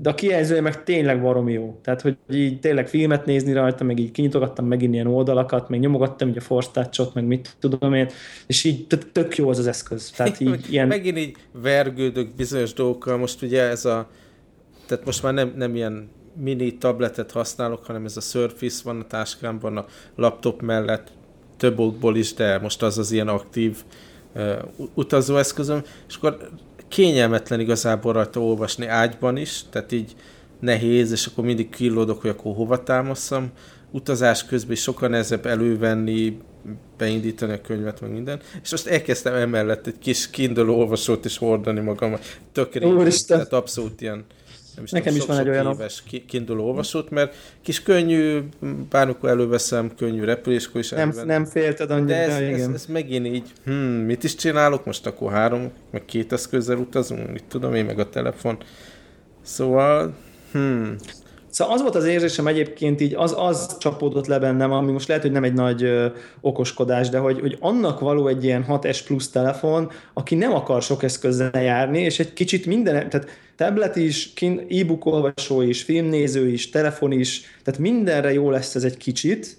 [0.00, 1.78] de a kijelzője meg tényleg baromi jó.
[1.82, 6.28] Tehát, hogy így tényleg filmet nézni rajta, meg így kinyitogattam megint ilyen oldalakat, meg nyomogattam
[6.28, 8.08] így a force touch meg mit tudom én,
[8.46, 10.10] és így tök jó az az eszköz.
[10.10, 10.86] Tehát így ilyen...
[10.86, 14.08] Megint így vergődök bizonyos dolgokkal, most ugye ez a,
[14.86, 16.08] tehát most már nem, nem ilyen
[16.40, 21.12] mini tabletet használok, hanem ez a Surface van a táskámban, a laptop mellett,
[21.56, 23.76] több okból is, de most az az ilyen aktív
[24.34, 24.58] uh,
[24.94, 26.50] utazóeszközöm, és akkor
[26.88, 30.14] kényelmetlen igazából rajta olvasni ágyban is, tehát így
[30.60, 33.50] nehéz, és akkor mindig killódok, hogy akkor hova támaszom.
[33.90, 36.38] Utazás közben is sokkal nehezebb elővenni,
[36.98, 38.40] beindítani a könyvet, meg minden.
[38.62, 42.16] És most elkezdtem emellett egy kis Kindle olvasót is hordani magam.
[42.52, 42.68] Tök
[43.26, 44.24] tehát abszolút ilyen
[44.78, 48.40] nem is Nekem tudom, is van egy olyan éves Kindle olvasót, mert kis könnyű,
[48.90, 52.68] bármikor előveszem, könnyű repüléskor is Nem, nem félted annyira, de ez, de igen.
[52.68, 57.32] Ez, ez, megint így, hm, mit is csinálok, most akkor három, meg két eszközzel utazunk,
[57.32, 58.58] mit tudom én, meg a telefon.
[59.42, 60.14] Szóval,
[60.52, 60.90] hm.
[61.58, 65.22] Szóval az volt az érzésem egyébként így, az, az csapódott le bennem, ami most lehet,
[65.22, 66.06] hogy nem egy nagy ö,
[66.40, 71.02] okoskodás, de hogy, hogy annak való egy ilyen 6S plusz telefon, aki nem akar sok
[71.02, 74.32] eszközzel járni, és egy kicsit minden, tehát tablet is,
[74.68, 79.56] e-book olvasó is, filmnéző is, telefon is, tehát mindenre jó lesz ez egy kicsit,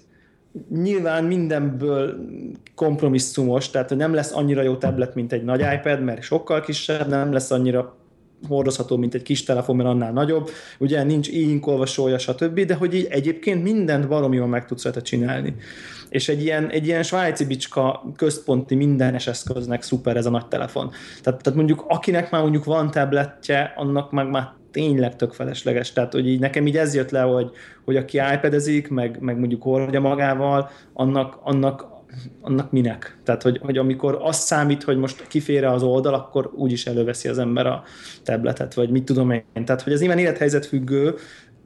[0.70, 2.26] nyilván mindenből
[2.74, 7.08] kompromisszumos, tehát hogy nem lesz annyira jó tablet, mint egy nagy iPad, mert sokkal kisebb,
[7.08, 7.99] nem lesz annyira
[8.48, 12.94] hordozható, mint egy kis telefon, mert annál nagyobb, ugye nincs e-ink olvasója, stb., de hogy
[12.94, 15.54] így egyébként mindent valami jól meg tudsz rajta csinálni.
[16.08, 20.90] És egy ilyen, egy ilyen svájci bicska központi mindenes eszköznek szuper ez a nagy telefon.
[21.22, 25.92] Tehát, tehát mondjuk akinek már mondjuk van tabletje, annak meg már tényleg tök felesleges.
[25.92, 27.50] Tehát, hogy így nekem így ez jött le, hogy,
[27.84, 31.86] hogy aki iPad-ezik, meg, meg mondjuk hordja magával, annak, annak
[32.40, 33.18] annak minek?
[33.24, 37.38] Tehát, hogy, hogy amikor azt számít, hogy most kifére az oldal, akkor úgyis előveszi az
[37.38, 37.82] ember a
[38.22, 39.44] tabletet, vagy mit tudom én.
[39.64, 41.14] Tehát, hogy ez nyilván élethelyzet függő,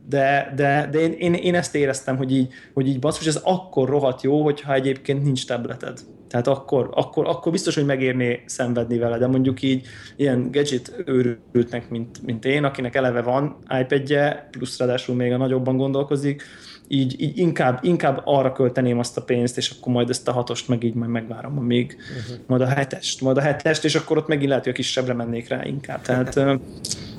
[0.08, 3.88] de, de, de én, én, én, ezt éreztem, hogy így, hogy így basszus, ez akkor
[3.88, 5.98] rohadt jó, hogyha egyébként nincs tableted.
[6.28, 11.90] Tehát akkor, akkor, akkor biztos, hogy megérné szenvedni vele, de mondjuk így ilyen gadget őrültnek,
[11.90, 16.42] mint, mint én, akinek eleve van iPad-je, plusz ráadásul még a nagyobban gondolkozik,
[16.88, 20.68] így, így inkább, inkább arra költeném azt a pénzt, és akkor majd ezt a hatost
[20.68, 22.44] meg így majd megvárom, még uh-huh.
[22.46, 25.48] majd a hetest, majd a hetest, és akkor ott megint lehet, hogy a kisebbre mennék
[25.48, 26.02] rá inkább.
[26.02, 26.38] Tehát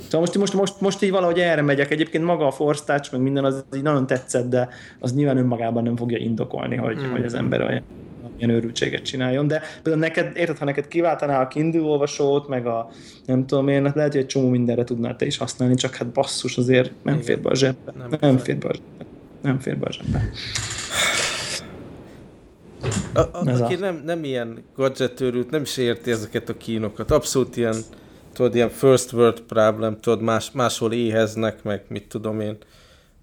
[0.08, 1.92] Szóval most, most, most, most így valahogy erre megyek.
[1.92, 5.84] Egyébként maga a Force Touch, meg minden az így nagyon tetszett, de az nyilván önmagában
[5.84, 7.12] nem fogja indokolni, hogy, mm.
[7.12, 7.84] hogy az ember olyan
[8.38, 12.90] ilyen őrültséget csináljon, de például neked, érted, ha neked kiváltaná a Kindle olvasót, meg a
[13.26, 16.58] nem tudom én, lehet, hogy egy csomó mindenre tudnál te is használni, csak hát basszus
[16.58, 17.26] azért nem Igen.
[17.26, 17.94] fér be a zsebbe.
[17.98, 19.06] Nem, nem fér be a zsebbe.
[19.46, 20.30] Nem fér be a zsebbe.
[23.14, 23.80] A, a, aki a...
[23.80, 27.12] nem, nem ilyen gadgetőrült, nem is érti ezeket a kínokat.
[27.12, 27.76] Abszolút ilyen
[28.34, 32.58] tudod, ilyen first world problem, tudod, más, máshol éheznek, meg mit tudom én,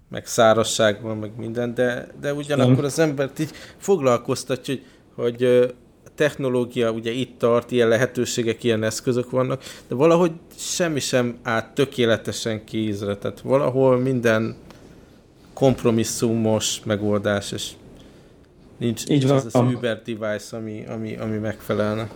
[0.09, 4.75] meg szárasság van, meg minden, de, de ugyanakkor az embert így foglalkoztatja,
[5.15, 5.73] hogy, hogy
[6.15, 12.63] technológia ugye itt tart, ilyen lehetőségek, ilyen eszközök vannak, de valahogy semmi sem állt tökéletesen
[12.63, 14.55] kézre, tehát valahol minden
[15.53, 17.71] kompromisszumos megoldás, és
[18.77, 22.09] nincs, nincs az az Uber device, ami, ami, ami megfelelne.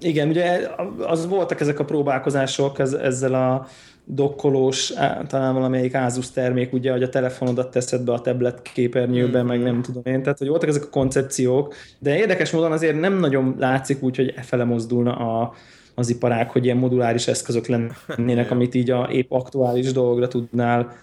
[0.00, 3.66] Igen, ugye az voltak ezek a próbálkozások ez, ezzel a
[4.04, 4.92] dokkolós,
[5.26, 9.46] talán valamelyik Asus termék, ugye, hogy a telefonodat teszed be a tablet képernyőbe, mm.
[9.46, 13.18] meg nem tudom én, tehát hogy voltak ezek a koncepciók, de érdekes módon azért nem
[13.18, 15.54] nagyon látszik úgy, hogy e fele mozdulna a,
[15.94, 20.96] az iparág, hogy ilyen moduláris eszközök lennének, amit így a épp aktuális dolgra tudnál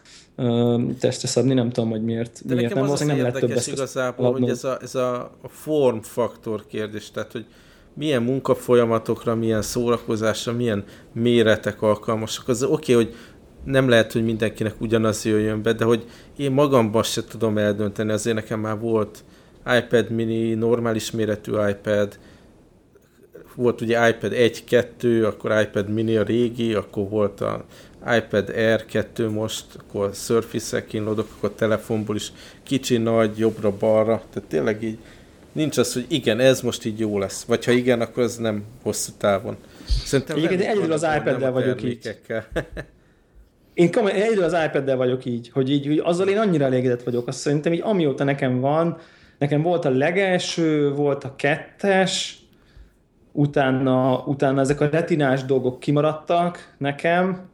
[1.00, 2.42] testre szabni, nem tudom, hogy miért.
[2.46, 5.32] De miért nekem nem, az, az nem lehet több igazából, hogy ez a, ez a
[5.48, 7.46] formfaktor kérdés, tehát hogy
[7.94, 12.48] milyen munkafolyamatokra, milyen szórakozásra, milyen méretek alkalmasak.
[12.48, 13.16] Az oké, okay, hogy
[13.64, 16.06] nem lehet, hogy mindenkinek ugyanaz jöjjön be, de hogy
[16.38, 19.24] én magamban se tudom eldönteni, azért nekem már volt
[19.78, 22.20] iPad mini, normális méretű iPad,
[23.56, 27.66] volt ugye iPad 1-2, akkor iPad mini a régi, akkor volt a
[28.18, 32.32] iPad Air 2 most, akkor Surface-ek kínlódok, akkor telefonból is
[32.64, 34.98] kicsi, nagy, jobbra-balra, tehát tényleg így
[35.52, 37.44] nincs az, hogy igen, ez most így jó lesz.
[37.44, 39.58] Vagy ha igen, akkor ez nem hosszú távon.
[39.86, 42.20] Szerintem igen, egyedül az iPad-del vagyok így.
[43.74, 47.28] Én komolyan, egyedül az iPad-del vagyok így, hogy így, hogy azzal én annyira elégedett vagyok.
[47.28, 48.98] Azt szerintem így amióta nekem van,
[49.38, 52.40] nekem volt a legelső, volt a kettes,
[53.32, 57.50] utána, utána ezek a retinás dolgok kimaradtak nekem,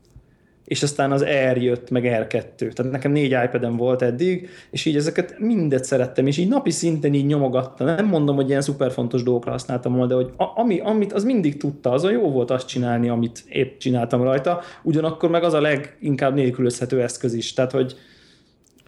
[0.65, 1.23] és aztán az
[1.53, 2.55] R jött, meg R2.
[2.55, 7.13] Tehát nekem négy iPad-em volt eddig, és így ezeket mindet szerettem, és így napi szinten
[7.13, 7.87] így nyomogattam.
[7.87, 11.57] Nem mondom, hogy ilyen szuper fontos dolgokra használtam volna, de hogy ami, amit az mindig
[11.57, 15.61] tudta, az a jó volt azt csinálni, amit épp csináltam rajta, ugyanakkor meg az a
[15.61, 17.53] leginkább nélkülözhető eszköz is.
[17.53, 17.95] Tehát, hogy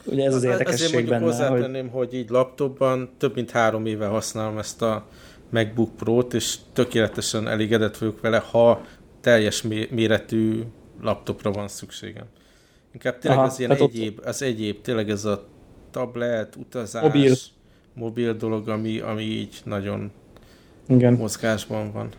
[0.06, 1.24] ugye ez az érdekesség Azért benne.
[1.24, 2.08] hozzátenném, hogy...
[2.08, 5.06] hogy így laptopban több mint három éve használom ezt a
[5.50, 8.82] MacBook Pro-t, és tökéletesen elégedett vagyok vele, ha
[9.22, 10.62] teljes méretű
[11.01, 12.25] laptopra van szükségem.
[12.93, 15.47] Inkább tényleg Aha, az ilyen egyéb, az egyéb, tényleg ez a
[15.91, 17.33] tablet, utazás, mobil,
[17.93, 20.12] mobil dolog, ami, ami így nagyon
[20.88, 21.13] Igen.
[21.13, 22.10] mozgásban van.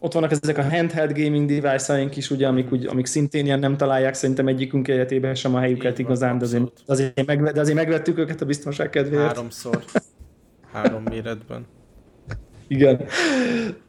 [0.00, 3.76] Ott vannak ezek a handheld gaming device-aink is, ugye, amik, úgy, amik szintén ilyen nem
[3.76, 7.60] találják szerintem egyikünk életében sem a helyüket Így igazán, van, de azért, azért, meg, de
[7.60, 9.26] azért megvettük őket a biztonság kedvéért.
[9.26, 9.84] Háromszor.
[10.72, 11.66] Három méretben.
[12.68, 13.04] Igen.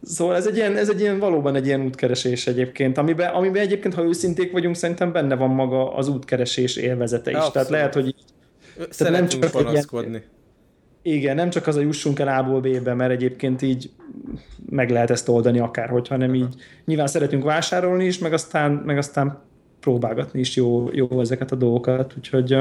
[0.03, 3.93] Szóval ez egy, ilyen, ez egy ilyen valóban egy ilyen útkeresés egyébként, amiben, amiben egyébként,
[3.93, 7.35] ha őszinték vagyunk, szerintem benne van maga az útkeresés élvezete is.
[7.35, 7.53] Abszolút.
[7.53, 8.15] Tehát lehet, hogy
[8.97, 10.09] tehát nem csak panaszkodni.
[10.09, 13.89] Ilyen, igen, nem csak az a jussunk el A-ból B-be, mert egyébként így
[14.69, 16.55] meg lehet ezt oldani akár, hogyha nem így.
[16.85, 19.41] Nyilván szeretünk vásárolni is, meg aztán, meg aztán
[19.79, 22.51] próbálgatni is jó, jó ezeket a dolgokat, úgyhogy...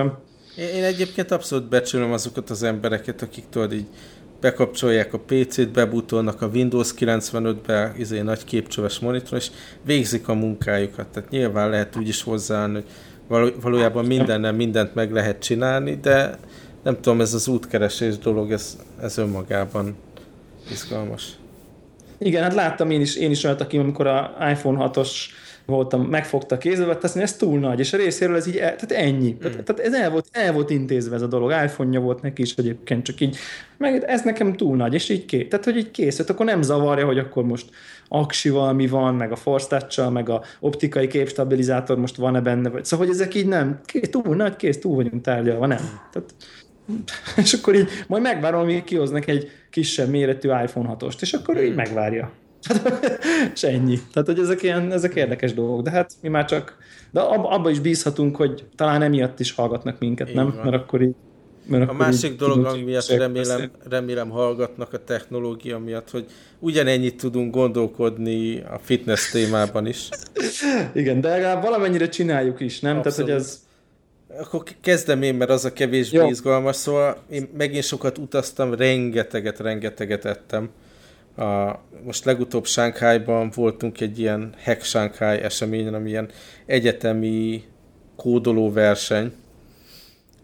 [0.74, 3.87] Én egyébként abszolút becsülöm azokat az embereket, akik tudod így
[4.40, 9.51] bekapcsolják a PC-t, bebutolnak a Windows 95-be, izé nagy képcsöves monitor, és
[9.83, 11.07] végzik a munkájukat.
[11.07, 12.83] Tehát nyilván lehet úgy is hozzáállni,
[13.29, 16.38] hogy valójában mindennel mindent meg lehet csinálni, de
[16.83, 19.96] nem tudom, ez az útkeresés dolog, ez, ez önmagában
[20.70, 21.31] izgalmas.
[22.18, 25.11] Igen, hát láttam én is, én is olyat, aki amikor a iPhone 6-os
[25.68, 28.76] voltam, megfogta a kézbe, azt mondja, ez túl nagy, és a részéről ez így, el,
[28.76, 29.33] tehát ennyi.
[29.33, 29.38] Mm.
[29.38, 32.54] Tehát, tehát, ez el volt, el volt intézve ez a dolog, iPhone-ja volt neki is
[32.54, 33.37] egyébként, csak így,
[33.76, 35.48] meg ez nekem túl nagy, és így kész.
[35.48, 37.70] Tehát, hogy így kész, akkor nem zavarja, hogy akkor most
[38.09, 43.07] aksival mi van, meg a force meg a optikai képstabilizátor most van-e benne, vagy szóval,
[43.07, 46.00] hogy ezek így nem, kész, túl nagy, kész, túl vagyunk tárgyalva, nem.
[46.12, 46.35] Tehát,
[47.44, 51.74] és akkor így majd megvárom, amíg kihoznak egy kisebb méretű iPhone 6-ost, és akkor így
[51.74, 52.33] megvárja.
[53.55, 53.99] és ennyi.
[54.12, 56.77] Tehát, hogy ezek, ilyen, ezek érdekes dolgok, de hát mi már csak,
[57.11, 60.55] de ab, abba is bízhatunk, hogy talán emiatt is hallgatnak minket, így nem?
[60.57, 60.64] Van.
[60.64, 61.14] Mert akkor így
[61.68, 66.27] mert a másik dolog, ami miatt remélem, remélem hallgatnak a technológia miatt, hogy
[66.59, 70.09] ugyanennyit tudunk gondolkodni a fitness témában is.
[70.94, 72.97] Igen, de legalább valamennyire csináljuk is, nem?
[72.97, 73.16] Abszolút.
[73.16, 73.66] Tehát, hogy ez...
[74.40, 76.29] Akkor kezdem én, mert az a kevésbé Jó.
[76.29, 80.71] izgalmas, szóval én megint sokat utaztam, rengeteget, rengeteget ettem.
[81.38, 86.31] A, most legutóbb Sánkhájban voltunk egy ilyen Hack Shanghai eseményen, ami ilyen
[86.66, 87.64] egyetemi
[88.16, 89.33] kódoló verseny,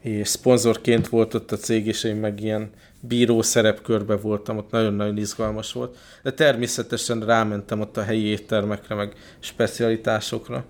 [0.00, 5.16] és szponzorként volt ott a cég, és én meg ilyen bíró szerepkörbe voltam, ott nagyon-nagyon
[5.16, 5.96] izgalmas volt.
[6.22, 10.64] De természetesen rámentem ott a helyi éttermekre, meg specialitásokra.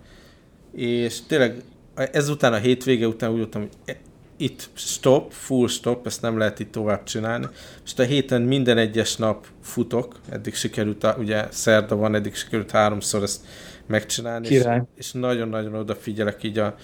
[0.72, 1.62] És tényleg
[1.94, 3.96] ezután a hétvége után úgy voltam, hogy
[4.36, 7.46] itt stop, full stop, ezt nem lehet itt tovább csinálni.
[7.84, 13.22] És a héten minden egyes nap futok, eddig sikerült, ugye szerda van, eddig sikerült háromszor
[13.22, 13.40] ezt
[13.86, 14.76] megcsinálni, Király.
[14.76, 16.76] és, és nagyon-nagyon odafigyelek így a,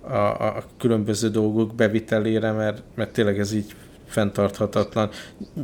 [0.00, 0.16] a,
[0.46, 3.74] a különböző dolgok bevitelére, mert, mert tényleg ez így
[4.06, 5.10] fenntarthatatlan.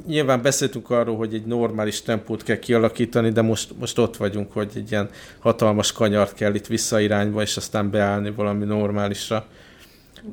[0.06, 4.70] Nyilván beszéltünk arról, hogy egy normális tempót kell kialakítani, de most, most ott vagyunk, hogy
[4.74, 9.46] egy ilyen hatalmas kanyart kell itt visszairányba, és aztán beállni valami normálisra.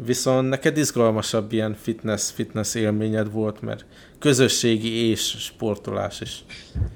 [0.05, 3.85] Viszont neked izgalmasabb ilyen fitness, fitness élményed volt, mert
[4.19, 6.43] közösségi és sportolás is.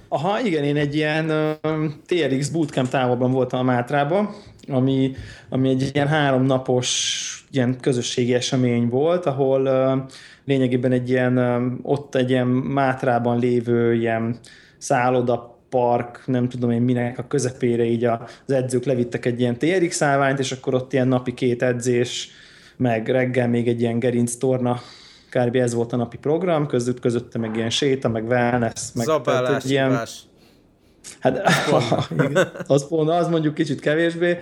[0.07, 1.29] Aha, igen, én egy ilyen
[1.61, 4.29] uh, TRX bootcamp távolban voltam a Mátrában,
[4.67, 5.11] ami,
[5.49, 10.11] ami egy ilyen háromnapos ilyen közösségi esemény volt, ahol uh,
[10.45, 14.39] lényegében egy ilyen, uh, ott egy ilyen Mátrában lévő ilyen
[14.77, 20.01] szálloda park, nem tudom én minek a közepére így az edzők levittek egy ilyen TRX
[20.01, 22.29] állványt, és akkor ott ilyen napi két edzés,
[22.77, 24.79] meg reggel még egy ilyen gerinc torna
[25.29, 25.55] kb.
[25.55, 29.63] ez volt a napi program, között közötte meg ilyen séta, meg wellness, meg Zabálás, tehát,
[29.63, 29.99] ilyen,
[31.19, 31.41] Hát
[32.67, 34.37] az, pont, az mondjuk kicsit kevésbé.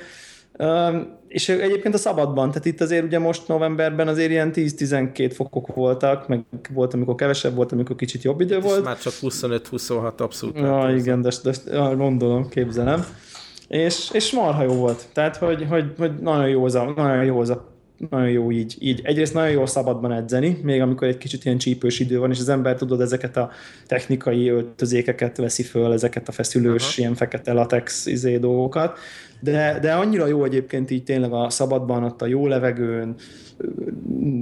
[1.28, 6.28] És egyébként a szabadban, tehát itt azért ugye most novemberben azért ilyen 10-12 fokok voltak,
[6.28, 8.78] meg volt, amikor kevesebb volt, amikor kicsit jobb idő volt.
[8.78, 10.58] És már csak 25-26 abszolút.
[10.58, 13.06] Ja, igen, de, de, de gondolom, képzelem.
[13.68, 15.06] És, és marha jó volt.
[15.14, 17.71] Tehát, hogy, hogy, hogy nagyon, jó az a, nagyon jó az a
[18.10, 19.02] nagyon jó így, így.
[19.04, 22.50] Egyrészt nagyon jó szabadban edzeni, még amikor egy kicsit ilyen csípős idő van, és az
[22.50, 23.50] ember tudod ezeket a
[23.88, 26.94] technikai öltözékeket veszi föl, ezeket a feszülős, Aha.
[26.96, 28.98] ilyen fekete latex izé dolgokat,
[29.40, 33.16] de, de annyira jó egyébként így tényleg a szabadban, ott a jó levegőn,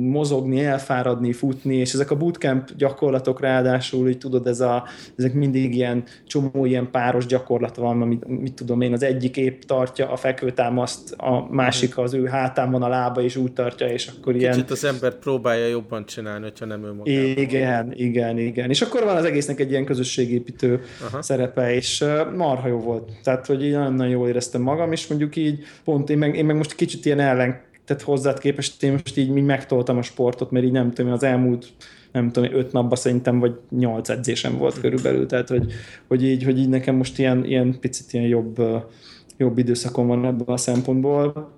[0.10, 4.84] mozogni, elfáradni, futni, és ezek a bootcamp gyakorlatok ráadásul, így tudod, ez a,
[5.17, 9.62] ezek mindig ilyen csomó ilyen páros gyakorlat van, amit mit tudom én, az egyik épp
[9.62, 14.08] tartja a fekvőtámaszt, a másik az ő hátán van a lába, és úgy tartja, és
[14.08, 14.53] akkor Kicsit ilyen...
[14.53, 17.12] Kicsit az ember próbálja jobban csinálni, hogyha nem ő maga.
[17.12, 18.69] Igen, igen, igen.
[18.69, 21.21] És akkor van az egésznek egy ilyen közösségépítő Aha.
[21.21, 22.05] szerepe, és
[22.36, 23.12] marha jó volt.
[23.23, 26.55] Tehát, hogy én nagyon-nagyon jól éreztem magam, és mondjuk így pont én meg, én meg
[26.55, 30.65] most kicsit ilyen ellen tehát hozzád képest én most így, így megtoltam a sportot, mert
[30.65, 31.67] így nem tudom, az elmúlt
[32.12, 35.71] nem tudom, öt napban szerintem, vagy nyolc edzésem volt körülbelül, tehát hogy,
[36.08, 38.62] hogy, így, hogy így nekem most ilyen, ilyen picit ilyen jobb,
[39.38, 41.52] jobb időszakon van ebből a szempontból.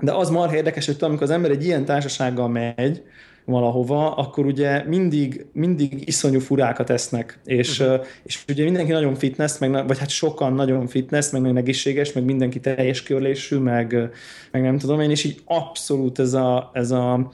[0.00, 3.02] De az már érdekes, hogy amikor az ember egy ilyen társasággal megy,
[3.46, 8.04] valahova, akkor ugye mindig, mindig iszonyú furákat esznek, és, uh-huh.
[8.22, 12.24] és ugye mindenki nagyon fitness, meg, vagy hát sokan nagyon fitness, meg nagyon egészséges, meg
[12.24, 14.10] mindenki teljes körlésű, meg,
[14.50, 17.30] meg nem tudom én, és így abszolút ez a, ez a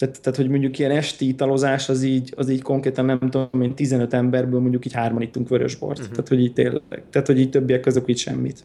[0.00, 3.74] tehát, tehát, hogy mondjuk ilyen esti italozás, az így, az így konkrétan nem tudom, én
[3.74, 5.98] 15 emberből mondjuk így hárman ittunk vörösbort.
[5.98, 6.12] Uh-huh.
[6.12, 8.64] Tehát, hogy így tényleg, tehát, hogy így többiek közök így semmit.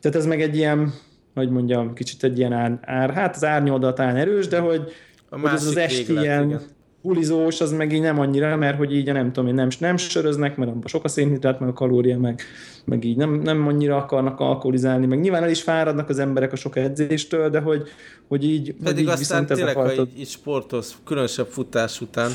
[0.00, 0.92] Tehát ez meg egy ilyen,
[1.34, 4.92] hogy mondjam, kicsit egy ilyen ár, ár hát az árnyoldal talán erős, de hogy,
[5.28, 6.60] a hogy az az esti ilyen igen.
[7.02, 10.70] bulizós, az meg így nem annyira, mert hogy így nem tudom, nem, nem söröznek, mert
[10.70, 12.42] abban sok a szénhidrát, meg a kalória, meg,
[12.84, 16.56] meg így nem, nem annyira akarnak alkoholizálni, meg nyilván el is fáradnak az emberek a
[16.56, 17.88] sok edzéstől, de hogy,
[18.28, 22.30] hogy így Pedig így aztán tényleg, ha így, így sportolsz, különösebb futás után,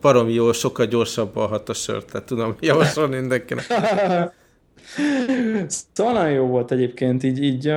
[0.00, 3.64] baromi jól, sokkal gyorsabban hat a sört, tehát tudom javasolni mindenkinek.
[5.94, 7.72] szóval nagyon jó volt egyébként, így, így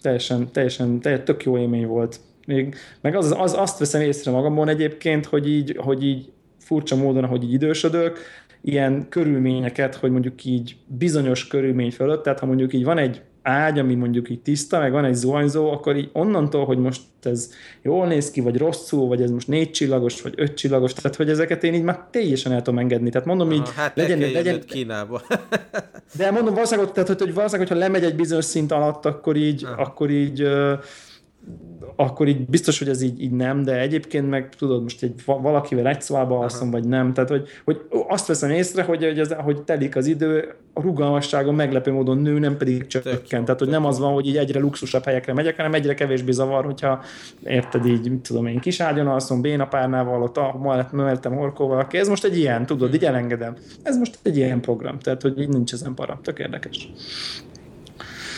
[0.00, 2.20] teljesen, teljesen, teljesen tök jó élmény volt.
[2.54, 7.24] Még, meg az, az, azt veszem észre magamon egyébként, hogy így, hogy így furcsa módon,
[7.24, 8.18] ahogy így idősödök,
[8.60, 13.78] ilyen körülményeket, hogy mondjuk így bizonyos körülmény fölött, tehát ha mondjuk így van egy ágy,
[13.78, 17.50] ami mondjuk így tiszta, meg van egy zuhanyzó, akkor így onnantól, hogy most ez
[17.82, 21.30] jól néz ki, vagy rosszul, vagy ez most négy csillagos, vagy öt csillagos, tehát hogy
[21.30, 23.10] ezeket én így már teljesen el tudom engedni.
[23.10, 25.22] Tehát mondom így, hát legyen, legyen, Kínába.
[26.16, 29.64] de mondom valószínűleg, tehát, hogy, hogy valószínűleg, hogyha lemegy egy bizonyos szint alatt, akkor így,
[29.64, 29.82] Aha.
[29.82, 30.48] akkor így
[31.96, 35.86] akkor így biztos, hogy ez így, így nem, de egyébként meg tudod, most egy valakivel
[35.86, 39.62] egy szobába alszom, vagy nem, tehát hogy, hogy azt veszem észre, hogy, hogy, ez, hogy
[39.62, 43.44] telik az idő, a rugalmasságon meglepő módon nő, nem pedig csökken.
[43.44, 46.64] Tehát, hogy nem az van, hogy így egyre luxusabb helyekre megyek, hanem egyre kevésbé zavar,
[46.64, 47.02] hogyha
[47.44, 52.24] érted így, mit tudom én, kis ágyon alszom, bénapárnával, ott mellett, mellettem horkóval, ez most
[52.24, 53.56] egy ilyen, tudod, így elengedem.
[53.82, 56.92] Ez most egy ilyen program, tehát, hogy így nincs ezen para, tök érdekes.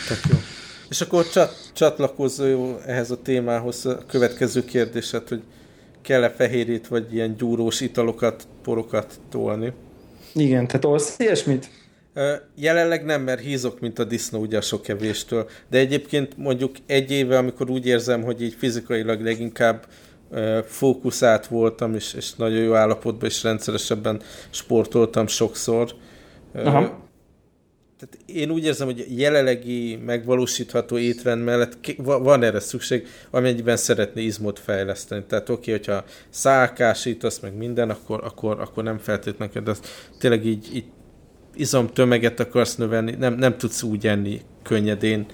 [0.07, 0.52] Tök jó.
[0.93, 5.41] És akkor csat, csatlakozó ehhez a témához a következő kérdéset, hogy
[6.01, 9.73] kell-e fehérjét vagy ilyen gyúrós italokat, porokat tolni?
[10.33, 11.69] Igen, te tolsz ilyesmit?
[12.55, 15.49] Jelenleg nem, mert hízok, mint a disznó ugye a sok kevéstől.
[15.69, 19.85] De egyébként mondjuk egy éve, amikor úgy érzem, hogy így fizikailag leginkább
[20.65, 25.93] fókuszált voltam, és, és nagyon jó állapotban, és rendszeresebben sportoltam sokszor,
[26.55, 27.02] Aha
[28.09, 34.59] tehát én úgy érzem, hogy jelenlegi megvalósítható étrend mellett van erre szükség, amennyiben szeretné izmot
[34.59, 35.23] fejleszteni.
[35.27, 39.73] Tehát oké, okay, hogyha szálkásítasz meg minden, akkor, akkor, akkor nem feltétlenül, de
[40.19, 40.85] tényleg így, így
[41.55, 45.25] izomtömeget akarsz növelni, nem, nem tudsz úgy enni könnyedén.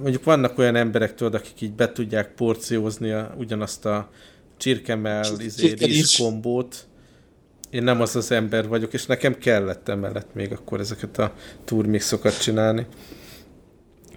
[0.00, 4.10] Mondjuk vannak olyan emberek, tudod, akik így be tudják porciózni a, ugyanazt a
[4.56, 5.74] csirkemel, izé,
[6.18, 6.86] kombót,
[7.70, 11.32] én nem az az ember vagyok, és nekem kellett emellett még akkor ezeket a
[11.64, 12.86] turmixokat csinálni.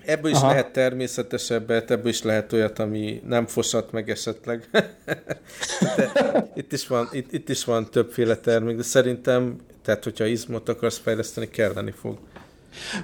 [0.05, 0.47] Ebből is Aha.
[0.47, 4.69] lehet természetesebbet, ebből is lehet olyat, ami nem fosat meg esetleg.
[5.95, 10.69] de itt is, van, itt, itt is van többféle termék, de szerintem, tehát hogyha izmot
[10.69, 12.17] akarsz fejleszteni, kelleni fog.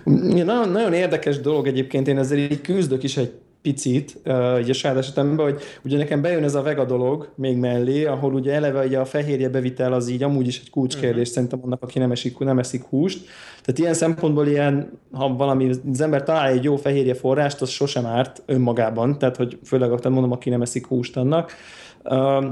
[0.03, 3.33] Nagyon, nagyon érdekes dolog egyébként, én ezzel így küzdök is egy
[3.65, 8.05] picit, uh, a saját esetemben, hogy ugye nekem bejön ez a vega dolog még mellé,
[8.05, 11.33] ahol ugye eleve ugye a fehérje bevitel az így amúgy is egy kulcskérdés uh-huh.
[11.33, 13.25] szerintem annak, aki nem, esik, nem eszik húst.
[13.61, 18.05] Tehát ilyen szempontból ilyen, ha valami, az ember talál egy jó fehérje forrást, az sosem
[18.05, 21.51] árt önmagában, tehát hogy főleg akkor mondom, aki nem eszik húst annak.
[22.03, 22.45] Uh,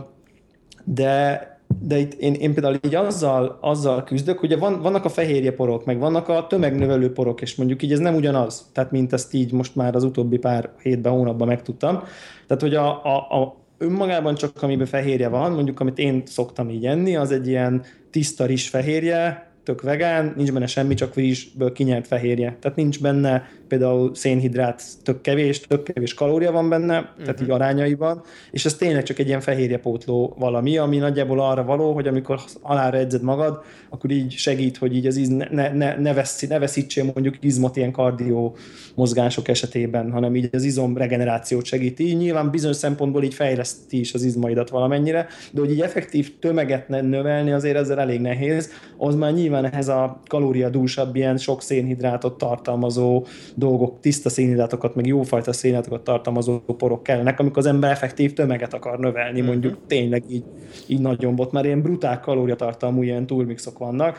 [0.83, 1.52] de
[1.85, 5.85] de itt én, én például így azzal, azzal küzdök, hogy van, vannak a fehérje porok,
[5.85, 9.51] meg vannak a tömegnövelő porok, és mondjuk így ez nem ugyanaz, tehát mint ezt így
[9.51, 12.03] most már az utóbbi pár hétben, hónapban megtudtam.
[12.47, 16.85] Tehát, hogy a, a, a önmagában csak amiben fehérje van, mondjuk amit én szoktam így
[16.85, 22.07] enni, az egy ilyen tiszta rizs fehérje, tök vegán, nincs benne semmi, csak rizsből kinyert
[22.07, 22.57] fehérje.
[22.59, 27.23] Tehát nincs benne például szénhidrát tök kevés, tök kevés kalória van benne, uh-huh.
[27.23, 27.55] tehát így mhm.
[27.55, 32.39] arányaiban, és ez tényleg csak egy ilyen fehérjepótló valami, ami nagyjából arra való, hogy amikor
[32.61, 36.59] alára edzed magad, akkor így segít, hogy így az íz ne, ne, ne, veszi, ne
[36.59, 38.55] veszítsél mondjuk izmot ilyen kardió
[38.95, 42.07] mozgások esetében, hanem így az izom regenerációt segíti.
[42.07, 46.87] Így nyilván bizonyos szempontból így fejleszti is az izmaidat valamennyire, de hogy így effektív tömeget
[46.87, 53.25] növelni azért ezzel elég nehéz, az már nyilván ehhez a kalóriadúsabb, ilyen sok szénhidrátot tartalmazó
[53.55, 58.99] dolgok, tiszta szénhidrátokat, meg jófajta szénhidrátokat tartalmazó porok kellenek, amikor az ember effektív tömeget akar
[58.99, 59.47] növelni, uh-huh.
[59.47, 60.43] mondjuk tényleg így,
[60.87, 64.17] így nagyon bot, mert ilyen brutál kalóriatartalmú ilyen turmixok vannak,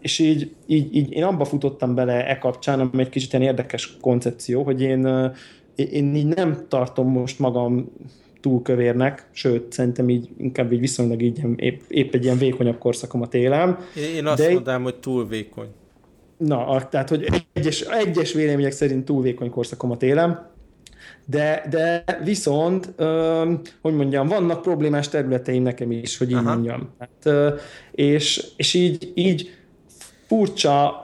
[0.00, 3.96] és így, így, így én abba futottam bele e kapcsán, ami egy kicsit ilyen érdekes
[4.00, 5.32] koncepció, hogy én,
[5.74, 7.92] én így nem tartom most magam
[8.44, 13.22] túl kövérnek, sőt, szerintem így inkább így viszonylag így épp, épp egy ilyen vékonyabb korszakom
[13.22, 13.78] a télem.
[14.14, 15.66] Én azt de mondanám, hogy túl vékony.
[16.36, 20.50] Na, tehát, hogy egyes, egyes vélemények szerint túl vékony korszakom a télem,
[21.24, 26.52] de, de viszont, ö, hogy mondjam, vannak problémás területeim nekem is, hogy így Aha.
[26.52, 26.90] mondjam.
[26.98, 27.54] Hát, ö,
[27.90, 29.50] és, és így, így
[30.26, 31.03] furcsa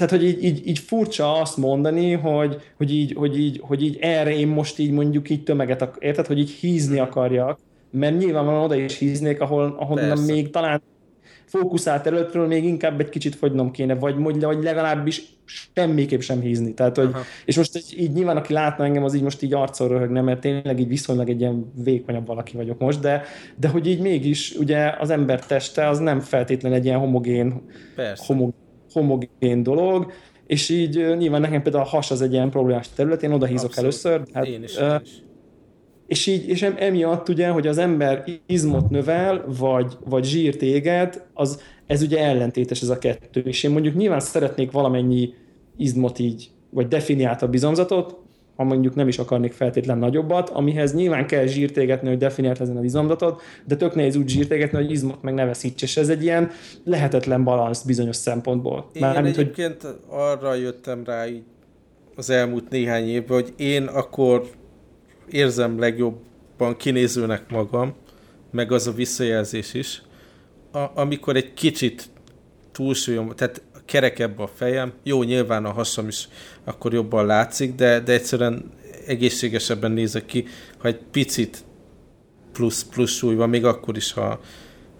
[0.00, 3.98] tehát, hogy így, így, így furcsa azt mondani, hogy, hogy, így, hogy, így, hogy így
[4.00, 7.58] erre én most így mondjuk így tömeget, ak- érted, hogy így hízni akarjak,
[7.90, 10.82] mert nyilvánvalóan oda is híznék, ahol, ahol még talán
[11.46, 15.22] fókuszált területről még inkább egy kicsit fogynom kéne, vagy, vagy legalábbis
[15.74, 16.74] semmiképp sem hízni.
[16.74, 17.10] Tehát, hogy,
[17.44, 20.80] és most így, nyilván, aki látna engem, az így most így arcol röhögne, mert tényleg
[20.80, 23.22] így viszonylag egy ilyen vékonyabb valaki vagyok most, de,
[23.56, 27.62] de hogy így mégis ugye az ember teste az nem feltétlenül egy ilyen homogén,
[28.26, 30.12] homogén, homogén dolog,
[30.46, 33.68] és így nyilván nekem például a has az egy ilyen problémás terület, én oda hízok
[33.68, 34.04] Abszolút.
[34.04, 34.22] először.
[34.32, 35.10] Hát, én is, én is
[36.10, 41.60] és így, és emiatt ugye, hogy az ember izmot növel, vagy, vagy zsírt éget, az,
[41.86, 43.40] ez ugye ellentétes ez a kettő.
[43.40, 45.34] És én mondjuk nyilván szeretnék valamennyi
[45.76, 48.16] izmot így, vagy definiáltabb izomzatot,
[48.60, 52.76] ha mondjuk nem is akarnék feltétlen nagyobbat, amihez nyilván kell zsírt égetni, hogy definiált ezen
[52.76, 56.08] az izomzatot, de tök nehéz úgy zsírt égetni, hogy izmot meg ne veszíts, és ez
[56.08, 56.50] egy ilyen
[56.84, 58.90] lehetetlen balansz bizonyos szempontból.
[58.92, 59.96] Én Már, egyébként hogy...
[60.08, 61.42] arra jöttem rá így
[62.16, 64.50] az elmúlt néhány évben, hogy én akkor
[65.30, 67.94] érzem legjobban kinézőnek magam,
[68.50, 70.02] meg az a visszajelzés is,
[70.72, 72.08] a, amikor egy kicsit
[72.72, 76.28] túlsúlyom, tehát kerekebb a fejem, jó, nyilván a hasam is
[76.64, 78.72] akkor jobban látszik, de, de egyszerűen
[79.06, 80.46] egészségesebben nézek ki,
[80.78, 81.64] ha egy picit
[82.52, 84.40] plusz, plusz súly van, még akkor is, ha,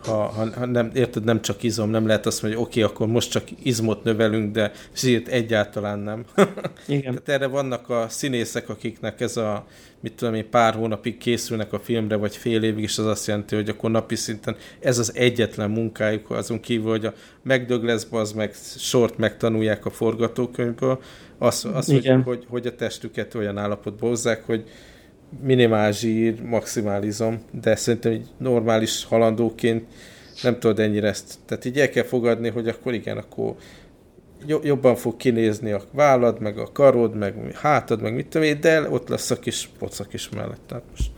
[0.04, 2.92] ha, ha, ha nem, érted, nem csak izom, nem lehet azt mondani, hogy oké, okay,
[2.92, 6.24] akkor most csak izmot növelünk, de zsírt egyáltalán nem.
[6.86, 7.02] Igen.
[7.02, 9.66] Tehát erre vannak a színészek, akiknek ez a,
[10.00, 13.54] mit tudom én, pár hónapig készülnek a filmre, vagy fél évig, és az azt jelenti,
[13.54, 18.32] hogy akkor napi szinten ez az egyetlen munkájuk, azon kívül, hogy a megdög lesz, az
[18.32, 21.00] meg sort megtanulják a forgatókönyvből,
[21.38, 24.64] az, az hogy, hogy, hogy a testüket olyan állapotba hozzák, hogy
[25.42, 29.84] minimál zsír, maximalizom, de szerintem egy normális halandóként
[30.42, 31.38] nem tudod ennyire ezt.
[31.46, 33.54] Tehát így el kell fogadni, hogy akkor igen, akkor
[34.62, 38.60] jobban fog kinézni a vállad, meg a karod, meg a hátad, meg mit tudom én,
[38.60, 40.74] de ott lesz a kis pocak is mellett.
[40.90, 41.10] Most...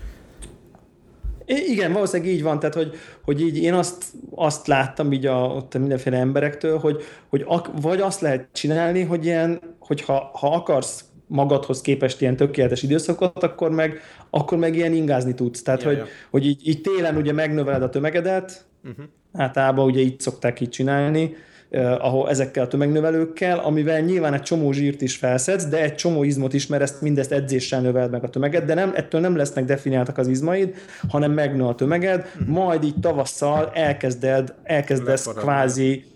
[1.47, 2.95] Igen, valószínűleg így van, tehát hogy,
[3.25, 4.05] hogy így én azt,
[4.35, 9.25] azt láttam így a, ott mindenféle emberektől, hogy, hogy ak, vagy azt lehet csinálni, hogy
[9.25, 14.93] ilyen, hogy ha, ha akarsz magadhoz képest ilyen tökéletes időszakot, akkor meg, akkor meg ilyen
[14.93, 15.63] ingázni tudsz.
[15.63, 16.05] Tehát, ja, hogy, ja.
[16.31, 19.05] hogy így, így télen ugye megnöveled a tömegedet, uh-huh.
[19.33, 21.35] általában ugye így szokták így csinálni,
[21.71, 26.23] eh, ahol ezekkel a tömegnövelőkkel, amivel nyilván egy csomó zsírt is felszedsz, de egy csomó
[26.23, 29.65] izmot is, mert ezt mindezt edzéssel növeld meg a tömeget, de nem, ettől nem lesznek
[29.65, 30.75] definiáltak az izmaid,
[31.09, 32.55] hanem megnő a tömeged, uh-huh.
[32.55, 35.51] majd így tavasszal elkezded, elkezdesz Leparadni.
[35.51, 36.12] kvázi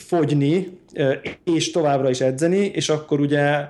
[0.00, 0.78] fogyni,
[1.44, 3.66] és továbbra is edzeni, és akkor ugye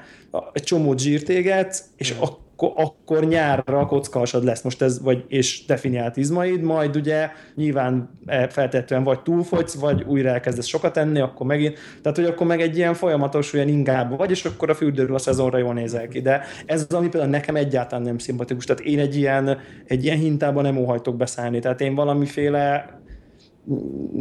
[0.52, 6.16] egy csomó zsírt égetsz, és akkor, akkor nyárra kockasad lesz most ez, vagy, és definiált
[6.16, 11.78] izmaid, majd ugye nyilván e, feltétlenül vagy túlfogysz, vagy újra elkezdesz sokat enni, akkor megint,
[12.02, 15.18] tehát hogy akkor meg egy ilyen folyamatos olyan ingába vagy, és akkor a fürdőről a
[15.18, 16.20] szezonra jól nézel ki.
[16.20, 18.64] De ez az, ami például nekem egyáltalán nem szimpatikus.
[18.64, 21.58] Tehát én egy ilyen, egy ilyen hintában nem óhajtok beszállni.
[21.58, 22.99] Tehát én valamiféle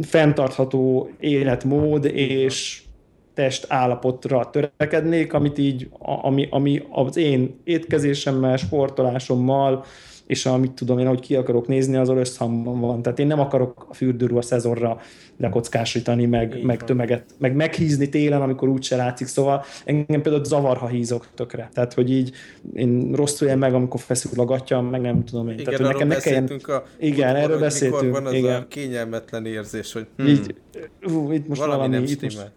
[0.02, 2.82] fenntartható életmód és
[3.34, 9.84] test állapotra törekednék, amit így, ami, ami az én étkezésemmel, sportolásommal,
[10.26, 13.02] és amit tudom én, hogy ki akarok nézni, az összhangban van.
[13.02, 15.00] Tehát én nem akarok a fürdőről a szezonra
[15.40, 19.26] lekockásítani, meg, meg tömeget, meg meghízni télen, amikor úgyse látszik.
[19.26, 21.70] Szóval engem például zavar, ha hízok tökre.
[21.74, 22.32] Tehát, hogy így
[22.74, 25.58] én rosszul én meg, amikor feszül a gatya, meg nem tudom én.
[25.58, 26.60] Igen, Tehát, hogy nekem ne kelljen...
[26.62, 28.12] a Igen, erről beszéltünk.
[28.12, 28.60] van az igen.
[28.60, 30.54] a kényelmetlen érzés, hogy hm, így,
[31.12, 32.50] ú, itt most valami, valami nem itt most,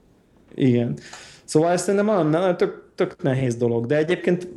[0.55, 0.97] Igen.
[1.43, 4.47] Szóval ezt nem tök, tök nehéz dolog, de egyébként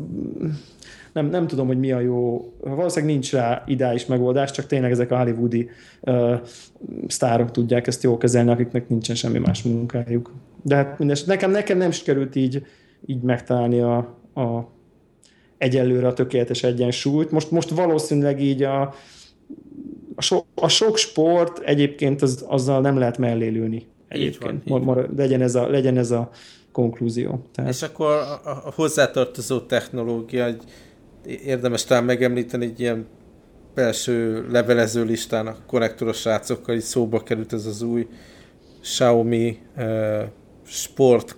[1.17, 5.11] nem, nem tudom, hogy mi a jó, valószínűleg nincs rá ideális megoldás, csak tényleg ezek
[5.11, 6.41] a hollywoodi uh,
[7.07, 10.33] sztárok tudják ezt jól kezelni, akiknek nincsen semmi más munkájuk.
[10.63, 12.67] De hát mindes, nekem, nekem nem sikerült így,
[13.07, 13.97] így megtalálni a,
[14.35, 14.69] a
[15.59, 17.31] egyelőre a tökéletes egyensúlyt.
[17.31, 18.95] Most, most valószínűleg így a,
[20.15, 23.87] a, so, a sok sport egyébként az, azzal nem lehet mellélőni.
[24.09, 24.53] Egyébként.
[24.53, 25.09] Így van, így van.
[25.17, 26.31] Legyen, ez a, legyen ez a
[26.73, 27.43] konklúzió.
[27.55, 27.71] Tehát...
[27.71, 30.63] És akkor a, a hozzátartozó technológia, egy
[31.27, 33.07] érdemes talán megemlíteni egy ilyen
[33.75, 38.07] belső levelező listán a konnektoros srácokkal így szóba került ez az új
[38.81, 40.23] Xiaomi uh,
[40.67, 41.37] Sport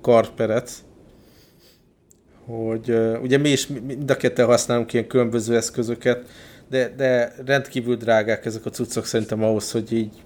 [0.00, 0.78] karperec,
[2.46, 6.28] hogy uh, ugye mi is mind a ketten használunk ilyen különböző eszközöket,
[6.68, 10.22] de, de rendkívül drágák ezek a cuccok szerintem ahhoz, hogy így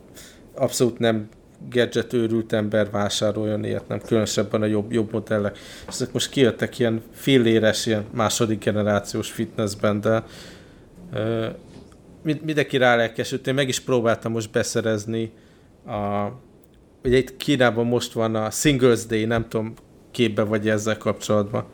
[0.55, 1.29] abszolút nem
[1.71, 5.59] gadget őrült ember vásároljon ilyet, nem különösebben a jobb, jobb modellek.
[5.89, 10.25] Ezek most kijöttek ilyen filléres, ilyen második generációs fitnessben, de
[11.13, 11.47] uh,
[12.23, 13.47] mindenki rálelkesült.
[13.47, 15.33] Én meg is próbáltam most beszerezni
[15.87, 16.29] a
[17.05, 19.75] ugye itt Kínában most van a Singles Day, nem tudom,
[20.11, 21.65] képbe vagy ezzel kapcsolatban.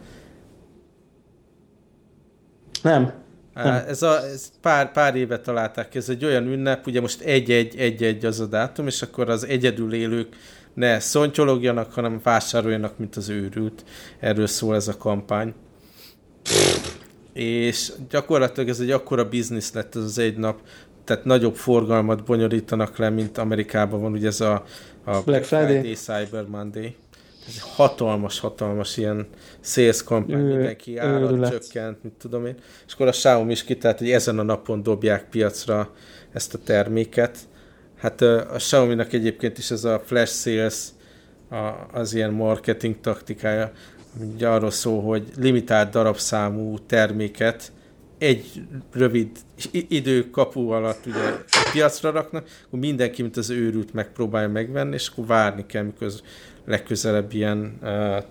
[2.83, 3.22] Nem.
[3.55, 8.41] Ez, a, ez pár, pár éve találták, ez egy olyan ünnep, ugye most egy-egy-egy-egy az
[8.41, 10.37] a dátum, és akkor az egyedül élők
[10.75, 13.85] ne szontyologjanak, hanem vásároljanak, mint az őrült.
[14.21, 15.55] Erről szól ez a kampány.
[17.33, 20.61] és gyakorlatilag ez egy akkora biznisz lett ez az egy nap,
[21.05, 24.65] tehát nagyobb forgalmat bonyolítanak le, mint Amerikában van ugye ez a,
[25.05, 25.67] a Black Friday.
[25.67, 26.97] Friday, Cyber Monday
[27.47, 29.27] ez hatalmas, hatalmas ilyen
[29.61, 32.55] sales kampány, mindenki árat csökkent, mit tudom én.
[32.87, 35.91] És akkor a Xiaomi is kitalált, hogy ezen a napon dobják piacra
[36.33, 37.39] ezt a terméket.
[37.97, 40.89] Hát a Xiaomi-nak egyébként is ez a flash sales
[41.93, 43.73] az ilyen marketing taktikája,
[44.35, 47.73] ugye arról szól, hogy limitált darabszámú terméket
[48.19, 48.63] egy
[48.93, 49.29] rövid
[49.73, 55.27] idő kapu alatt ugye piacra raknak, akkor mindenki, mint az őrült megpróbálja megvenni, és akkor
[55.27, 56.13] várni kell, mikor
[56.65, 57.79] legközelebb ilyen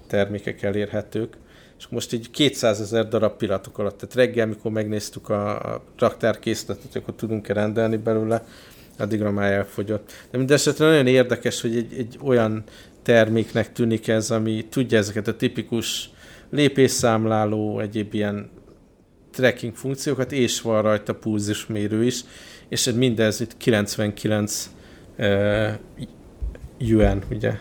[0.08, 1.38] termékek elérhetők,
[1.78, 6.96] és most így 200 ezer darab pillanatok alatt, tehát reggel, mikor megnéztük a, a raktárkészletet,
[6.96, 8.46] akkor tudunk-e rendelni belőle,
[8.98, 10.12] addigra már elfogyott.
[10.32, 12.64] De mindesetre nagyon érdekes, hogy egy, egy olyan
[13.02, 16.10] terméknek tűnik ez, ami tudja ezeket a tipikus
[16.50, 18.50] lépésszámláló, egyéb ilyen
[19.32, 22.22] tracking funkciókat, és van rajta pulzusmérő is,
[22.70, 24.70] és mindez itt 99
[25.18, 25.70] uh,
[26.78, 27.54] yuan, ugye?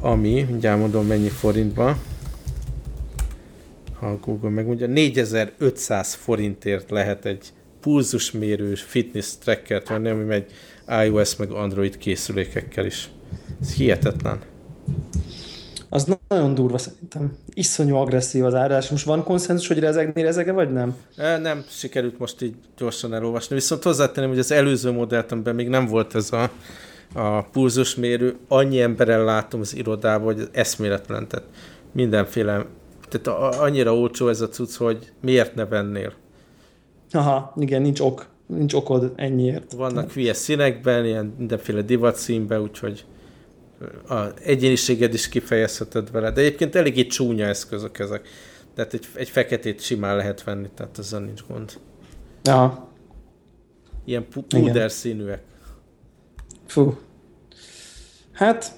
[0.00, 1.96] Ami, mindjárt mondom mennyi forintba,
[3.98, 10.46] ha a Google megmondja, 4500 forintért lehet egy pulzusmérő fitness trackert venni, ami megy
[11.04, 13.10] iOS meg Android készülékekkel is.
[13.60, 14.38] Ez hihetetlen.
[15.88, 17.36] Az nagyon durva szerintem.
[17.54, 18.88] Iszonyú agresszív az árás.
[18.88, 20.96] Most van konszenzus, hogy rezegni rezege, vagy nem?
[21.16, 23.54] E, nem sikerült most így gyorsan elolvasni.
[23.54, 26.50] Viszont hozzátenném, hogy az előző modellt, amiben még nem volt ez a,
[27.14, 31.28] a pulzusmérő, annyi emberrel látom az irodában, hogy eszméletlen.
[31.28, 31.46] Tehát
[31.92, 32.66] mindenféle,
[33.08, 36.12] tehát annyira olcsó ez a cucc, hogy miért ne vennél?
[37.12, 38.28] Aha, igen, nincs ok.
[38.46, 39.72] Nincs okod ennyiért.
[39.72, 43.04] Vannak hülye színekben, ilyen mindenféle divat színben, úgyhogy
[44.08, 46.30] a egyéniséged is kifejezheted vele.
[46.30, 48.28] De egyébként eléggé csúnya eszközök ezek.
[48.74, 51.72] Tehát egy, egy feketét simán lehet venni, tehát ezzel nincs gond.
[52.42, 52.88] Ja.
[54.04, 55.42] Ilyen pu- puder színűek.
[56.70, 56.98] Fú.
[58.32, 58.72] Hát,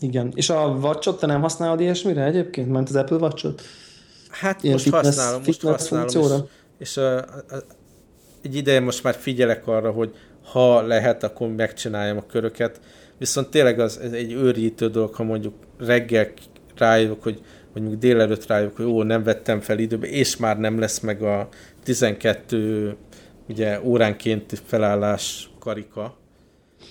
[0.00, 0.32] igen.
[0.34, 2.70] És a watch te nem használod ilyesmire egyébként?
[2.70, 3.48] Ment az Apple watch
[4.30, 6.08] Hát Ilyen most fitness, használom, most használom.
[6.08, 6.48] Funkcióra?
[6.78, 7.62] És, és a, a, a,
[8.42, 10.14] egy ideje most már figyelek arra, hogy
[10.44, 12.80] ha lehet, akkor megcsináljam a köröket,
[13.18, 16.32] viszont tényleg az ez egy őrítő dolog, ha mondjuk reggel
[16.76, 20.78] rájövök, hogy vagy mondjuk délelőtt rájövök, hogy ó, nem vettem fel időbe, és már nem
[20.78, 21.48] lesz meg a
[21.84, 22.96] 12
[23.48, 26.20] ugye óránként felállás karika,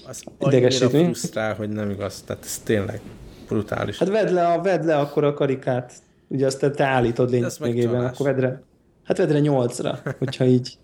[0.07, 2.21] az annyira frusztrál, hogy nem igaz.
[2.21, 3.01] Tehát ez tényleg
[3.47, 3.97] brutális.
[3.97, 5.93] Hát vedd le, a, vedd le akkor a karikát.
[6.27, 8.61] Ugye azt te, te állítod lényegében, akkor vedd le.
[9.03, 10.77] Hát vedd le nyolcra, hogyha így.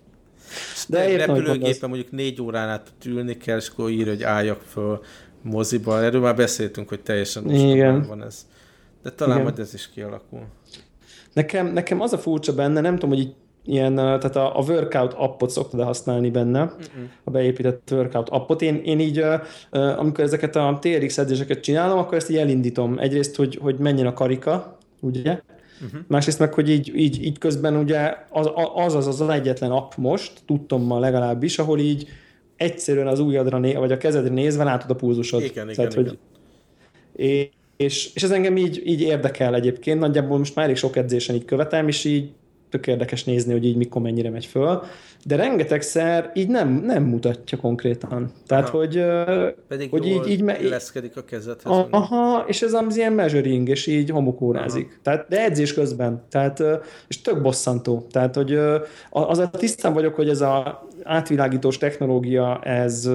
[0.88, 5.02] De értem, repülőgépen mondjuk négy órán át ülni kell, és akkor írja, hogy álljak föl
[5.42, 6.04] moziba.
[6.04, 8.08] Erről már beszéltünk, hogy teljesen Igen.
[8.08, 8.46] van ez.
[9.04, 9.48] De talán Igen.
[9.48, 10.46] majd ez is kialakul.
[11.34, 13.36] Nekem, nekem az a furcsa benne, nem tudom, hogy így
[13.68, 16.78] ilyen, tehát a, a workout appot szoktad használni benne, uh-uh.
[17.24, 18.62] a beépített workout appot.
[18.62, 19.24] Én, én így,
[19.72, 23.00] amikor ezeket a TRX edzéseket csinálom, akkor ezt így elindítom.
[23.00, 25.40] Egyrészt, hogy, hogy menjen a karika, ugye?
[25.86, 26.02] Uh-huh.
[26.08, 30.32] Másrészt meg, hogy így, így, így közben ugye az, az, az az egyetlen app most,
[30.46, 32.08] tudtom ma legalábbis, ahol így
[32.56, 35.42] egyszerűen az ujjadra né- vagy a kezedre nézve látod a pulzusod.
[35.42, 36.18] Igen, Tehát, igen, hogy
[37.16, 37.50] igen.
[37.78, 41.46] És, és ez engem így, így érdekel egyébként, nagyjából most már elég sok edzésen így
[41.46, 42.32] követem, és így
[42.70, 44.84] tök érdekes nézni, hogy így mikor mennyire megy föl,
[45.26, 48.32] de rengetegszer így nem, nem mutatja konkrétan.
[48.48, 48.78] Tehát, Aha.
[48.78, 49.04] hogy,
[49.68, 51.86] Pedig hogy így, így me- illeszkedik a kezedhez.
[51.90, 55.00] Aha, és ez az ilyen measuring, és így homokórázik.
[55.04, 56.24] Tehát, de edzés közben.
[56.30, 56.64] Tehát,
[57.08, 58.08] és tök bosszantó.
[58.12, 58.60] Tehát, hogy
[59.10, 63.10] az a tisztán vagyok, hogy ez a átvilágítós technológia, ez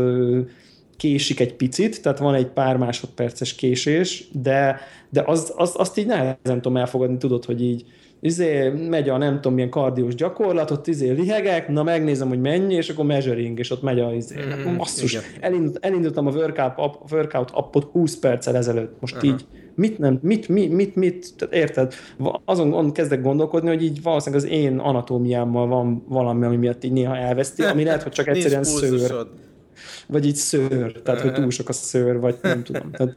[0.97, 6.07] késik egy picit, tehát van egy pár másodperces késés, de, de az, az, azt így
[6.07, 7.85] nehezen tudom elfogadni, tudod, hogy így
[8.25, 12.75] izé, megy a nem tudom milyen kardiós gyakorlat, ott izé lihegek, na megnézem, hogy mennyi,
[12.75, 14.37] és akkor measuring, és ott megy a izé.
[14.69, 19.31] Mm, Basszus, elindult, elindultam a workout, app, workout appot 20 perccel ezelőtt, most uh-huh.
[19.31, 21.95] így mit nem, mit, mit, mit, mit, tehát érted?
[22.45, 27.17] Azon kezdek gondolkodni, hogy így valószínűleg az én anatómiámmal van valami, ami miatt így néha
[27.17, 29.27] elveszti, ami lehet, hogy csak egyszerűen szőr.
[30.07, 32.91] Vagy így szőr, tehát hogy túl sok a szőr, vagy nem tudom.
[32.91, 33.15] Tehát,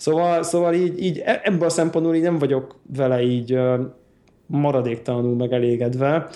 [0.00, 3.58] Szóval, szóval így, így e, ebből a szempontból így nem vagyok vele így
[4.46, 6.28] maradéktalanul megelégedve.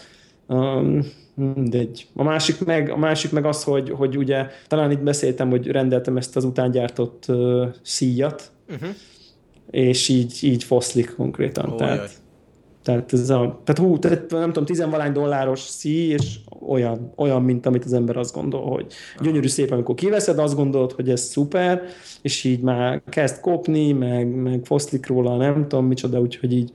[0.47, 1.01] Um,
[1.35, 2.07] mindegy.
[2.15, 6.17] A másik meg, a másik meg az, hogy, hogy ugye talán itt beszéltem, hogy rendeltem
[6.17, 8.89] ezt az utángyártott uh, szíjat, uh-huh.
[9.71, 11.71] és így, így foszlik konkrétan.
[11.71, 12.11] Oh, tehát,
[12.83, 16.39] tehát, ez a, tehát hú, tehát nem tudom, tizenvalány dolláros szí, és
[16.69, 18.87] olyan, olyan, mint amit az ember azt gondol, hogy
[19.21, 21.83] gyönyörű szép, amikor kiveszed, azt gondolod, hogy ez szuper,
[22.23, 26.73] és így már kezd kopni, meg, meg foszlik róla, nem tudom micsoda, úgyhogy így,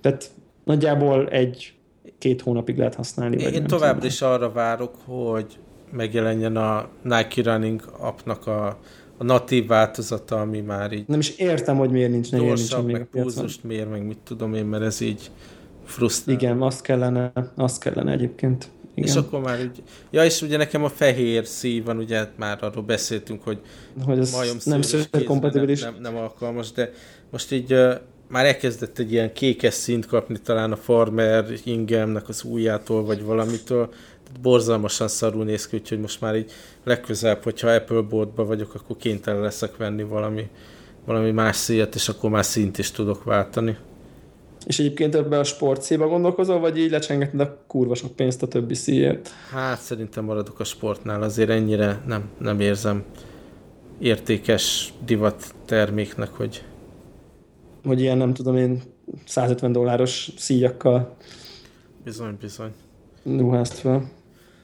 [0.00, 0.30] tehát
[0.64, 1.74] nagyjából egy
[2.18, 3.42] két hónapig lehet használni.
[3.42, 5.58] Én, én továbbra is arra várok, hogy
[5.92, 8.78] megjelenjen a Nike Running appnak a,
[9.18, 11.04] a natív változata, ami már így...
[11.06, 14.82] Nem is értem, hogy miért nincs, még meg pulzust miért, meg mit tudom én, mert
[14.82, 15.30] ez így
[15.84, 16.36] frusztrál.
[16.36, 18.70] Igen, azt kellene, azt kellene egyébként.
[18.94, 19.08] Igen.
[19.08, 19.82] És akkor már úgy...
[20.10, 23.58] Ja, és ugye nekem a fehér szív van, ugye már arról beszéltünk, hogy,
[24.04, 24.80] hogy ez nem
[25.24, 25.80] kompatibilis.
[25.80, 26.92] Nem, nem, nem alkalmas, de
[27.30, 27.94] most így uh,
[28.28, 33.88] már elkezdett egy ilyen kékes szint kapni talán a Farmer ingemnek az ujjától, vagy valamitől.
[34.24, 36.50] Tehát borzalmasan szarul néz ki, úgyhogy most már így
[36.84, 40.48] legközelebb, hogyha Apple boardba vagyok, akkor kénytelen leszek venni valami
[41.04, 43.76] valami más szíjat, és akkor már szint is tudok váltani.
[44.66, 48.74] És egyébként ebben a sportszéba gondolkozol, vagy így lecsengetni a kurva sok pénzt a többi
[48.74, 49.30] szíjért?
[49.50, 53.04] Hát szerintem maradok a sportnál, azért ennyire nem, nem érzem
[53.98, 56.64] értékes divat terméknek, hogy...
[57.84, 58.82] Hogy ilyen, nem tudom én,
[59.26, 61.16] 150 dolláros szíjakkal
[62.04, 62.70] Bizony, bizony.
[63.24, 64.10] ruházt fel.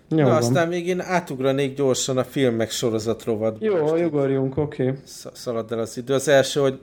[0.08, 0.36] Jó, Na, van.
[0.36, 3.64] aztán még én átugranék gyorsan a filmek sorozat rovatba.
[3.64, 4.82] Jó, jogorjunk, oké.
[4.86, 4.98] Okay.
[5.06, 6.14] Sz- szalad el az idő.
[6.14, 6.78] Az első, hogy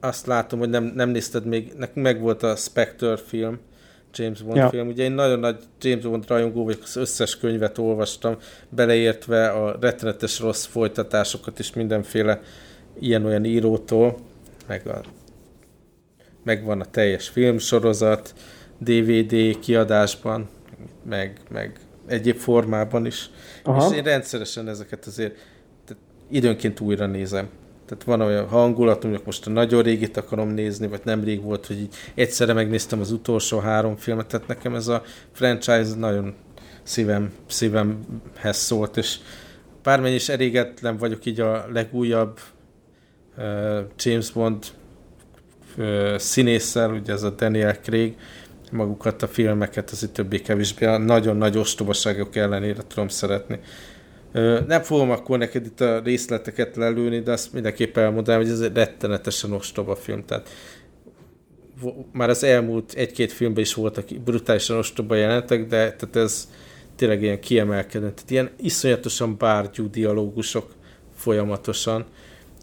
[0.00, 3.58] azt látom, hogy nem, nem nézted még, nekünk meg volt a Spectre film,
[4.14, 4.68] James Bond Ja.
[4.68, 4.88] film.
[4.88, 8.36] Ugye én nagyon nagy James Bond rajongó vagyok, az összes könyvet olvastam,
[8.68, 12.40] beleértve a rettenetes rossz folytatásokat is mindenféle
[13.00, 14.18] ilyen-olyan írótól,
[14.66, 15.00] meg, a,
[16.44, 18.34] meg van a teljes filmsorozat,
[18.78, 20.48] DVD kiadásban,
[21.08, 23.30] meg, meg egyéb formában is.
[23.64, 23.90] Aha.
[23.90, 25.36] És én rendszeresen ezeket azért
[26.30, 27.48] időnként újra nézem.
[27.90, 31.66] Tehát van olyan hangulatom, hogy most a nagyon régit akarom nézni, vagy nem rég volt,
[31.66, 36.34] hogy így egyszerre megnéztem az utolsó három filmet, tehát nekem ez a franchise nagyon
[36.82, 39.16] szívem, szívemhez szólt, és
[39.82, 42.38] bármennyi is elégetlen vagyok így a legújabb
[43.36, 43.44] uh,
[43.96, 44.64] James Bond
[45.78, 48.16] uh, színésszel, ugye ez a Daniel Craig,
[48.72, 53.60] magukat a filmeket, az itt többé-kevésbé a nagyon nagy ostobaságok ellenére tudom szeretni.
[54.66, 58.74] Nem fogom akkor neked itt a részleteket lelőni, de azt mindenképp elmondanám, hogy ez egy
[58.74, 60.24] rettenetesen ostoba film.
[60.24, 60.48] Tehát
[62.12, 66.48] már az elmúlt egy-két filmben is voltak brutálisan ostoba jelentek, de tehát ez
[66.96, 68.04] tényleg ilyen kiemelkedő.
[68.04, 70.74] Tehát ilyen iszonyatosan bárgyú dialógusok
[71.14, 72.04] folyamatosan,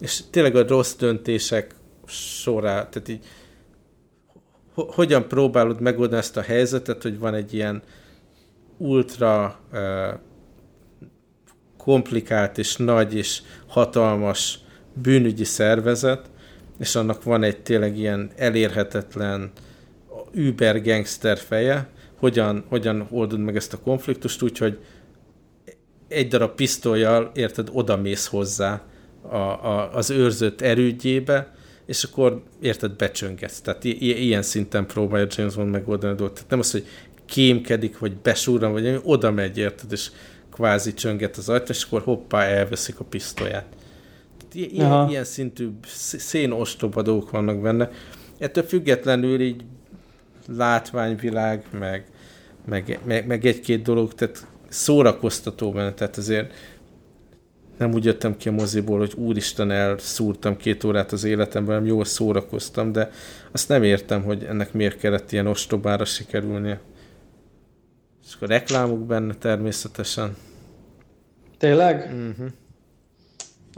[0.00, 1.74] és tényleg a rossz döntések
[2.06, 3.24] során, tehát így
[4.74, 7.82] ho- hogyan próbálod megoldani ezt a helyzetet, hogy van egy ilyen
[8.76, 9.78] ultra uh,
[11.88, 14.58] komplikált és nagy és hatalmas
[14.92, 16.30] bűnügyi szervezet,
[16.78, 19.50] és annak van egy tényleg ilyen elérhetetlen
[20.32, 24.78] über gangster feje, hogyan, hogyan oldod meg ezt a konfliktust, úgyhogy
[26.08, 28.82] egy darab pisztolyjal, érted, odamész hozzá
[29.22, 31.54] a, a, az őrzött erődjébe,
[31.86, 33.60] és akkor érted, becsöngetsz.
[33.60, 36.34] Tehát ilyen szinten próbálja James Bond megoldani a dolgot.
[36.34, 36.86] Tehát nem az, hogy
[37.26, 40.10] kémkedik, vagy besúran, vagy oda megy, érted, és
[40.58, 43.66] kvázi csönget az ajtó, és akkor hoppá, elveszik a pisztolyát.
[44.52, 45.10] Ilyen, Aha.
[45.10, 47.90] ilyen szintű sz- szénostoba dolgok vannak benne.
[48.38, 49.64] Ettől függetlenül így
[50.56, 52.04] látványvilág, meg,
[52.66, 56.52] meg, meg, meg egy-két dolog, tehát szórakoztató benne, tehát azért
[57.76, 62.04] nem úgy jöttem ki a moziból, hogy úristen elszúrtam két órát az életemben, hanem jól
[62.04, 63.10] szórakoztam, de
[63.52, 66.80] azt nem értem, hogy ennek miért kellett ilyen ostobára sikerülnie.
[68.26, 70.36] És akkor reklámok benne természetesen.
[71.58, 71.96] Tényleg?
[71.96, 72.46] Uh-huh.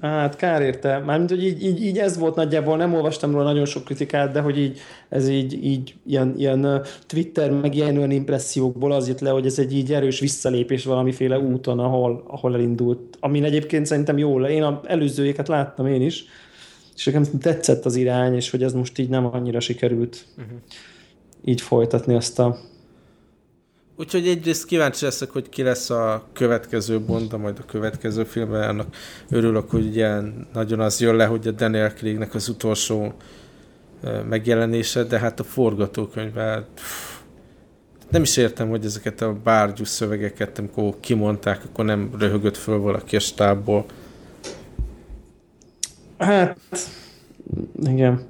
[0.00, 0.98] Hát kár érte.
[0.98, 4.40] Mármint, hogy így, így, így, ez volt nagyjából, nem olvastam róla nagyon sok kritikát, de
[4.40, 4.78] hogy így,
[5.08, 9.58] ez így, így ilyen, ilyen Twitter, meg ilyen olyan impressziókból az jött le, hogy ez
[9.58, 13.16] egy így erős visszalépés valamiféle úton, ahol, ahol elindult.
[13.20, 16.24] Amin egyébként szerintem jól, én az előzőjéket láttam én is,
[16.96, 20.58] és nekem tetszett az irány, és hogy ez most így nem annyira sikerült uh-huh.
[21.44, 22.58] így folytatni azt a...
[24.00, 28.68] Úgyhogy egyrészt kíváncsi leszek, hogy ki lesz a következő Bonda, majd a következő filmben.
[28.68, 28.94] Annak
[29.30, 30.20] örülök, hogy ugye
[30.52, 33.12] nagyon az jön le, hogy a Daniel Craignek az utolsó
[34.28, 37.18] megjelenése, de hát a forgatókönyvvel pff,
[38.10, 43.16] nem is értem, hogy ezeket a bárgyú szövegeket, amikor kimondták, akkor nem röhögött föl valaki
[43.16, 43.84] a stábból.
[46.18, 46.58] Hát,
[47.82, 48.29] igen.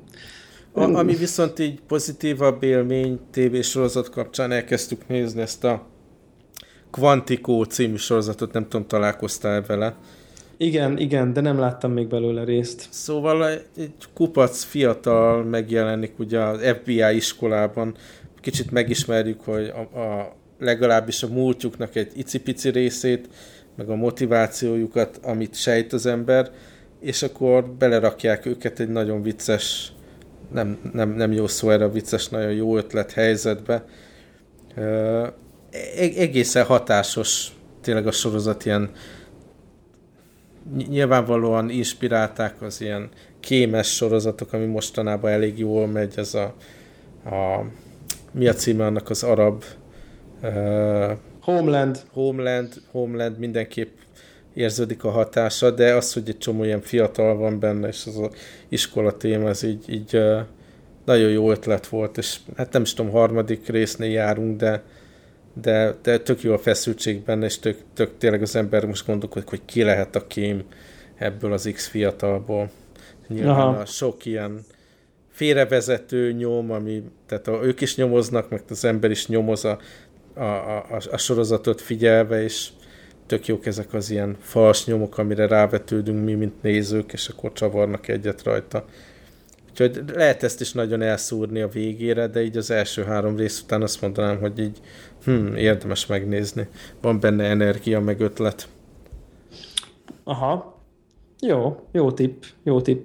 [0.72, 5.86] A, ami viszont így pozitívabb élmény tévésorozat kapcsán elkezdtük nézni ezt a
[6.90, 9.94] Quantico című sorozatot, nem tudom, találkoztál vele.
[10.56, 12.86] Igen, igen, de nem láttam még belőle részt.
[12.90, 17.94] Szóval egy, kupac fiatal megjelenik ugye az FBI iskolában,
[18.40, 23.28] kicsit megismerjük, hogy a, a legalábbis a múltjuknak egy icipici részét,
[23.76, 26.50] meg a motivációjukat, amit sejt az ember,
[27.00, 29.92] és akkor belerakják őket egy nagyon vicces,
[30.52, 33.84] nem, nem, nem jó szó erre a vicces, nagyon jó ötlet helyzetbe.
[34.76, 35.26] Ö,
[35.70, 38.90] e- egészen hatásos tényleg a sorozat ilyen
[40.74, 43.08] ny- nyilvánvalóan inspirálták az ilyen
[43.40, 46.54] kémes sorozatok, ami mostanában elég jól megy, ez a,
[47.24, 47.64] a
[48.32, 49.64] mi a címe annak az arab
[50.42, 52.02] uh, Homeland.
[52.12, 53.99] Homeland, Homeland mindenképp
[54.54, 58.30] érződik a hatása, de az, hogy egy csomó ilyen fiatal van benne, és az a
[58.68, 60.20] iskola téma, ez így, így
[61.04, 64.82] nagyon jó ötlet volt, és hát nem is tudom, harmadik résznél járunk, de,
[65.60, 69.48] de, de tök jó a feszültség benne, és tök, tök tényleg az ember most gondolkodik,
[69.48, 70.64] hogy ki lehet a kém
[71.16, 72.70] ebből az X fiatalból.
[73.28, 73.80] Nyilván Aha.
[73.80, 74.60] a sok ilyen
[75.30, 79.78] félrevezető nyom, ami, tehát a, ők is nyomoznak, meg az ember is nyomoz a,
[80.34, 82.68] a, a, a sorozatot figyelve, és
[83.30, 88.08] tök jók ezek az ilyen fals nyomok, amire rávetődünk mi, mint nézők, és akkor csavarnak
[88.08, 88.84] egyet rajta.
[89.70, 93.82] Úgyhogy lehet ezt is nagyon elszúrni a végére, de így az első három rész után
[93.82, 94.78] azt mondanám, hogy így
[95.24, 96.68] hm, érdemes megnézni.
[97.00, 98.68] Van benne energia, meg ötlet.
[100.24, 100.78] Aha.
[101.40, 103.04] Jó, jó tipp, jó tipp.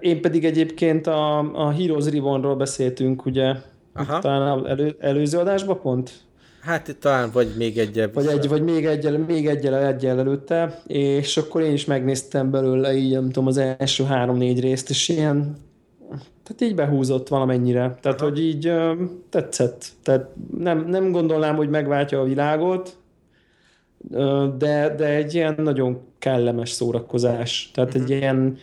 [0.00, 3.54] Én pedig egyébként a, a Heroes Ribbonról beszéltünk, ugye,
[3.92, 4.18] Aha.
[4.18, 6.23] talán elő, előző adásban pont?
[6.64, 11.36] Hát talán vagy még egyel Vagy, egy, vagy még egyel, még egyel, egyel előtte, és
[11.36, 15.56] akkor én is megnéztem belőle így, nem tudom, az első három-négy részt, és ilyen,
[16.42, 17.98] tehát így behúzott valamennyire.
[18.00, 18.30] Tehát, Aha.
[18.30, 18.72] hogy így
[19.30, 19.86] tetszett.
[20.02, 22.96] Tehát nem, nem gondolnám, hogy megváltja a világot,
[24.58, 27.70] de, de egy ilyen nagyon kellemes szórakozás.
[27.74, 28.04] Tehát uh-huh.
[28.04, 28.22] egy mhm.
[28.22, 28.58] ilyen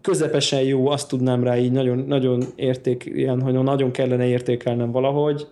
[0.00, 5.46] közepesen jó, azt tudnám rá így nagyon, nagyon érték, ilyen, hogy nagyon kellene értékelnem valahogy.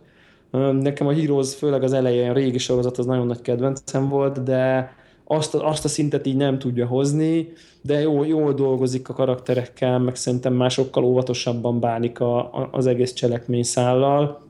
[0.50, 4.92] Nekem a Heroes, főleg az elején régi sorozat az nagyon nagy kedvencem volt, de
[5.24, 10.16] azt, azt a szintet így nem tudja hozni, de jó, jól dolgozik a karakterekkel, meg
[10.16, 14.46] szerintem már sokkal óvatosabban bánik a, a, az egész cselekmény szállal.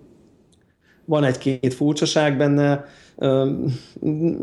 [1.04, 2.84] Van egy-két furcsaság benne,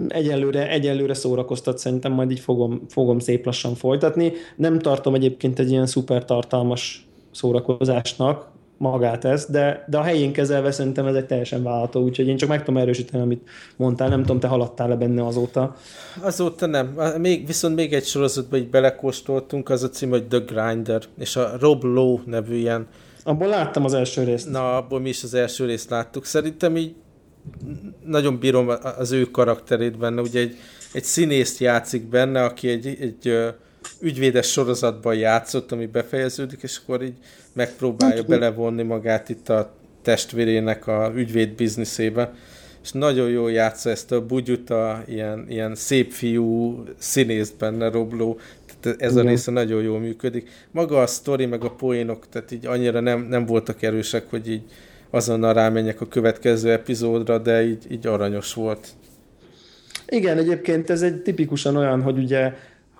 [0.08, 4.32] egyelőre, egyelőre szórakoztat, szerintem majd így fogom, fogom szép lassan folytatni.
[4.56, 10.71] Nem tartom egyébként egy ilyen szuper tartalmas szórakozásnak magát ezt, de, de a helyén kezelve
[10.71, 14.39] szerintem ez egy teljesen vállalható, úgyhogy én csak meg tudom erősíteni, amit mondtál, nem tudom,
[14.39, 15.76] te haladtál-e benne azóta?
[16.21, 16.97] Azóta nem.
[17.17, 21.51] Még, viszont még egy sorozatban így belekóstoltunk, az a cím, hogy The Grinder, és a
[21.59, 22.88] Rob Lowe nevű ilyen
[23.28, 24.49] Abból láttam az első részt.
[24.49, 26.26] Na, abból mi is az első részt láttuk.
[26.26, 26.95] Szerintem így
[28.05, 30.55] nagyon bírom az ő karakterét benne, ugye egy,
[30.93, 33.55] egy színészt játszik benne, aki egy, egy
[34.01, 37.15] ügyvédes sorozatban játszott, ami befejeződik, és akkor így
[37.53, 42.33] megpróbálja hát, belevonni magát itt a testvérének a ügyvéd bizniszébe,
[42.83, 48.39] és nagyon jól játsza ezt a bugyuta, ilyen, ilyen szép fiú színészt benne, Robló,
[48.79, 49.25] tehát ez Igen.
[49.25, 50.49] a része nagyon jól működik.
[50.71, 54.61] Maga a sztori, meg a poénok, tehát így annyira nem, nem voltak erősek, hogy így
[55.09, 58.88] azonnal rámenjek a következő epizódra, de így, így aranyos volt.
[60.07, 62.53] Igen, egyébként ez egy tipikusan olyan, hogy ugye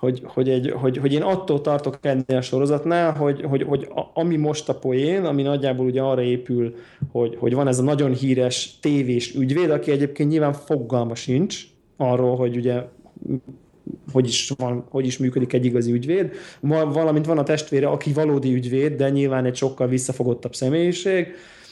[0.06, 4.20] hogy, hogy, egy, hogy, hogy én attól tartok ennél a sorozatnál, hogy, hogy, hogy a,
[4.20, 6.74] ami most a poén, ami nagyjából ugye arra épül,
[7.12, 11.64] hogy, hogy van ez a nagyon híres tévés ügyvéd, aki egyébként nyilván fogalma sincs
[11.96, 12.82] arról, hogy ugye
[14.12, 16.30] hogy is, van, hogy is működik egy igazi ügyvéd,
[16.92, 21.26] valamint van a testvére, aki valódi ügyvéd, de nyilván egy sokkal visszafogottabb személyiség,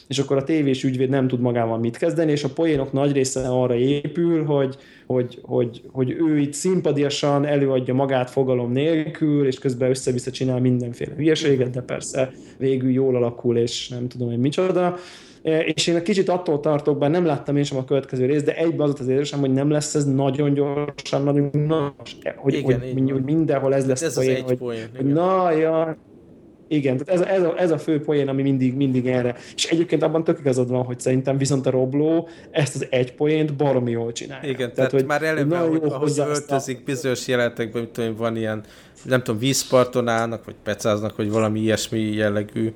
[0.08, 3.48] és akkor a tévés ügyvéd nem tud magával mit kezdeni, és a poénok nagy része
[3.48, 4.76] arra épül, hogy,
[5.06, 11.14] hogy, hogy, hogy ő itt szimpadiasan előadja magát fogalom nélkül, és közben össze-vissza csinál mindenféle
[11.16, 14.96] hülyeséget, de persze végül jól alakul, és nem tudom én micsoda.
[15.42, 18.44] E, és én egy kicsit attól tartok, bár nem láttam én sem a következő részt,
[18.44, 22.80] de egyben az az érzésem, hogy nem lesz ez nagyon gyorsan, nagyon nagy, hogy, igen,
[22.80, 25.96] hogy, hogy mindenhol ez lesz ez poén, az hogy, poén, hogy na, ja,
[26.68, 29.36] igen, tehát ez, ez, a, ez a fő poén, ami mindig, mindig erre.
[29.54, 33.54] És egyébként abban tök igazad van, hogy szerintem viszont a Robló ezt az egy poént
[33.54, 34.48] baromi jól csinálja.
[34.48, 36.82] Igen, tehát, tehát hogy már eleve, hogy, ahogy öltözik a...
[36.84, 38.62] bizonyos jelenetekben, mint tudom, van ilyen,
[39.02, 42.72] nem tudom, vízparton állnak, vagy pecáznak, vagy valami ilyesmi jellegű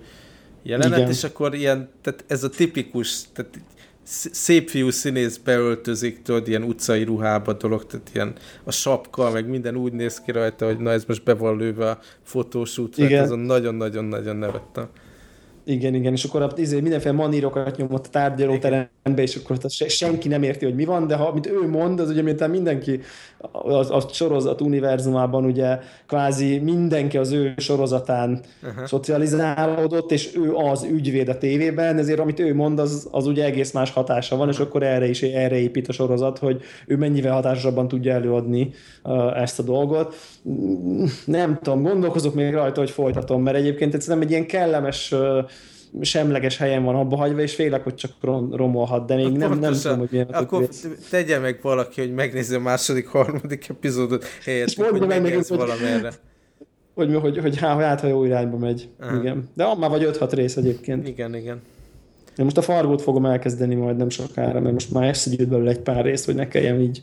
[0.62, 1.10] jelenet, Igen.
[1.10, 3.60] és akkor ilyen, tehát ez a tipikus, tehát
[4.32, 8.32] szép fiú színész beöltözik, tudod, ilyen utcai ruhába dolog, tehát ilyen
[8.64, 11.90] a sapka, meg minden úgy néz ki rajta, hogy na ez most be van lőve
[11.90, 14.88] a fotósútra, hát azon nagyon-nagyon-nagyon nevettem.
[15.68, 20.64] Igen, igen, és akkor izé, mindenféle manírokat nyomott a tárgyalóterembe, és akkor senki nem érti,
[20.64, 23.00] hogy mi van, de ha amit ő mond, az ugye miután mindenki
[23.52, 28.84] a, a sorozat univerzumában ugye kvázi mindenki az ő sorozatán uh-huh.
[28.84, 33.72] szocializálódott, és ő az ügyvéd a tévében, ezért amit ő mond, az, az ugye egész
[33.72, 37.88] más hatása van, és akkor erre is erre épít a sorozat, hogy ő mennyivel hatásosabban
[37.88, 38.70] tudja előadni
[39.04, 40.14] uh, ezt a dolgot.
[41.24, 45.44] Nem tudom, gondolkozok még rajta, hogy folytatom, mert egyébként egyszerűen egy ilyen kellemes uh,
[46.00, 48.12] semleges helyen van abba hagyva, és félek, hogy csak
[48.52, 50.68] romolhat, de még nem, nem tudom, hogy milyen Akkor
[51.10, 56.12] tegye meg valaki, hogy megnézze a második, harmadik epizódot helyett, hogy meg még valamerre.
[56.94, 58.88] Hogy, hogy, hogy, hogy hát, ha jó irányba megy.
[59.00, 59.16] Aha.
[59.16, 59.48] Igen.
[59.54, 61.08] De már vagy 5-6 rész egyébként.
[61.08, 61.62] Igen, igen.
[62.36, 65.80] Én most a fargót fogom elkezdeni majd nem sokára, mert most már eszegyűjt belőle egy
[65.80, 67.02] pár rész, hogy ne kelljen így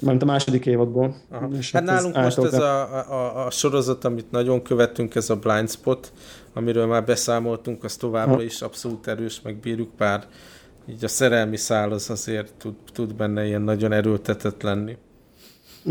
[0.00, 1.16] Mármint a második évadból.
[1.30, 1.48] Aha.
[1.58, 2.82] És hát, nálunk most ez a,
[3.12, 6.12] a, a sorozat, amit nagyon követünk, ez a Blind Spot,
[6.54, 8.42] amiről már beszámoltunk, az továbbra ha.
[8.42, 10.26] is abszolút erős, meg bírjuk, bár
[10.88, 14.96] így a szerelmi szál az azért tud, tud benne ilyen nagyon erőltetett lenni.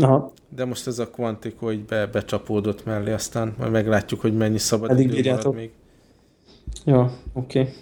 [0.00, 0.32] Aha.
[0.48, 4.90] De most ez a Quantico így be, becsapódott mellé, aztán majd meglátjuk, hogy mennyi szabad
[4.90, 5.70] Eddig idő marad még.
[6.84, 7.60] Ja, oké.
[7.60, 7.72] Okay.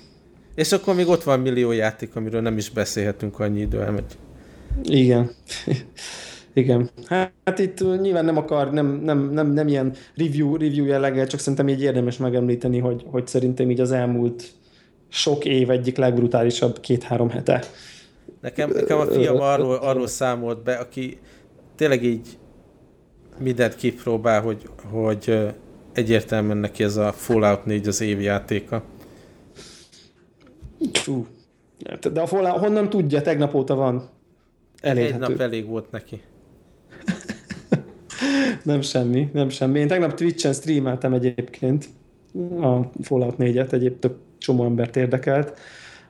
[0.54, 4.16] És akkor még ott van millió játék, amiről nem is beszélhetünk, annyi idő elmegy.
[4.82, 5.30] Igen.
[6.54, 6.90] Igen.
[7.08, 11.68] Hát itt nyilván nem akar, nem, nem, nem, nem ilyen review, review jelleggel, csak szerintem
[11.68, 14.44] így érdemes megemlíteni, hogy, hogy szerintem így az elmúlt
[15.08, 17.64] sok év egyik legbrutálisabb két-három hete.
[18.40, 21.18] Nekem, nekem a fiam arról, arról számolt be, aki
[21.74, 22.38] tényleg így
[23.38, 25.38] mindent kipróbál, hogy, hogy
[25.92, 28.82] egyértelműen neki ez a Fallout 4 az évjátéka.
[30.92, 31.26] Fú.
[32.12, 33.22] De a Fallout honnan tudja?
[33.22, 34.08] Tegnap óta van.
[34.80, 35.24] Elérhető.
[35.24, 36.20] Egy nap elég volt neki.
[38.62, 39.78] nem semmi, nem semmi.
[39.78, 41.88] Én tegnap Twitch-en streameltem egyébként
[42.60, 45.58] a Fallout 4-et, egyéb több csomó embert érdekelt.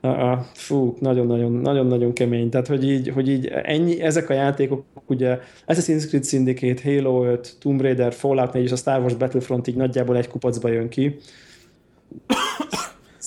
[0.02, 2.50] Uh, fú, nagyon-nagyon, nagyon-nagyon kemény.
[2.50, 7.56] Tehát, hogy így, hogy így ennyi, ezek a játékok, ugye Assassin's Creed Syndicate, Halo 5,
[7.60, 11.16] Tomb Raider, Fallout 4 és a Star Wars Battlefront így nagyjából egy kupacba jön ki.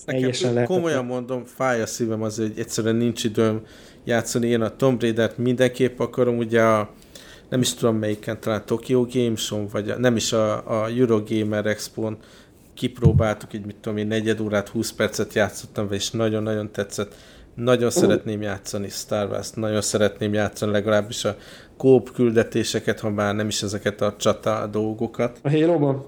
[0.05, 3.61] Nekem komolyan mondom, fáj a szívem az, hogy egyszerűen nincs időm
[4.03, 4.47] játszani.
[4.47, 6.89] Én a Tomb Raider-t mindenképp akarom, ugye a
[7.49, 12.17] nem is tudom melyiken, talán Tokyo Games vagy a, nem is a, a Eurogamer Expo-n
[12.73, 17.15] kipróbáltuk, így mit tudom én, negyed órát, 20 percet játszottam és nagyon-nagyon tetszett.
[17.53, 17.93] Nagyon uh.
[17.93, 21.35] szeretném játszani Star Wars, nagyon szeretném játszani legalábbis a
[21.77, 25.39] kóp küldetéseket, ha már nem is ezeket a csata dolgokat.
[25.43, 26.05] A Halo-ban?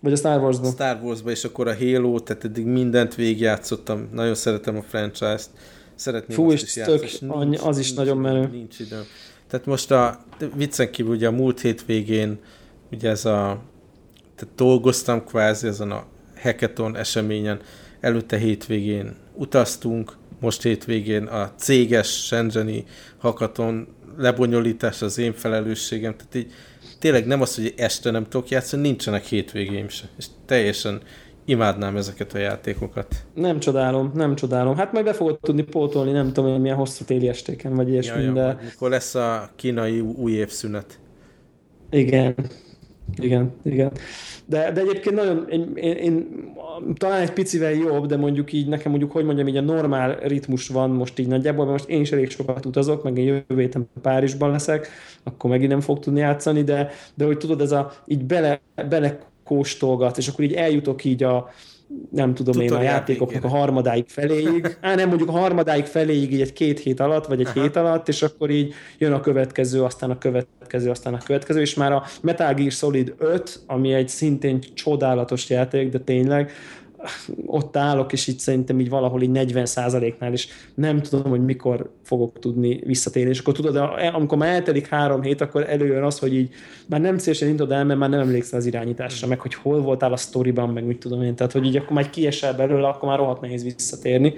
[0.00, 0.70] Vagy a Star Wars-ban?
[0.70, 4.08] Star Wars-ban, és akkor a Halo, tehát eddig mindent végigjátszottam.
[4.12, 5.50] Nagyon szeretem a franchise-t.
[5.94, 7.44] Szeretném Fú, azt is játszani.
[7.44, 8.48] Nincs, az is nincs, nagyon menő.
[8.52, 9.04] Nincs időm.
[9.48, 10.24] Tehát most a
[10.54, 12.38] viccen kívül ugye a múlt hétvégén
[12.92, 13.62] ugye ez a
[14.36, 16.06] tehát dolgoztam kvázi ezen a
[16.40, 17.60] hackathon eseményen,
[18.00, 22.84] előtte hétvégén utaztunk, most hétvégén a céges Shenzheni
[23.18, 23.88] hackathon
[24.18, 26.52] lebonyolítás az én felelősségem, tehát így
[26.98, 31.02] tényleg nem az, hogy este nem tudok játszani, nincsenek hétvégéim se, és teljesen
[31.44, 33.14] imádnám ezeket a játékokat.
[33.34, 34.76] Nem csodálom, nem csodálom.
[34.76, 38.22] Hát majd be fogod tudni pótolni, nem tudom, hogy milyen hosszú téli estéken vagy ilyesmi,
[38.22, 38.58] ja, de...
[38.64, 40.98] Mikor lesz a kínai új évszünet.
[41.90, 42.34] Igen,
[43.16, 43.92] igen, igen.
[44.46, 46.28] De, de egyébként nagyon, én, én, én,
[46.94, 50.68] talán egy picivel jobb, de mondjuk így nekem mondjuk, hogy mondjam, így a normál ritmus
[50.68, 53.88] van most így nagyjából, mert most én is elég sokat utazok, meg én jövő héten
[54.02, 54.88] Párizsban leszek,
[55.22, 59.18] akkor megint nem fog tudni játszani, de, de hogy tudod, ez a így bele, bele
[59.44, 61.50] kóstolgat, és akkor így eljutok így a,
[62.10, 64.76] nem tudom Tutorial én, a játékoknak a harmadáig feléig.
[64.80, 67.60] Á, nem, mondjuk a harmadáig feléig így egy két hét alatt, vagy egy Aha.
[67.60, 71.74] hét alatt, és akkor így jön a következő, aztán a következő, aztán a következő, és
[71.74, 76.50] már a Metal Gear Solid 5, ami egy szintén csodálatos játék, de tényleg,
[77.46, 79.66] ott állok, és itt szerintem így valahol így 40
[80.18, 83.76] nál is nem tudom, hogy mikor fogok tudni visszatérni, és akkor tudod,
[84.12, 86.48] amikor már eltelik három hét, akkor előjön az, hogy így
[86.88, 90.12] már nem célesen indod el, mert már nem emlékszel az irányításra, meg hogy hol voltál
[90.12, 93.18] a sztoriban, meg mit tudom én, tehát hogy így akkor már kiesel belőle, akkor már
[93.18, 94.34] rohadt nehéz visszatérni.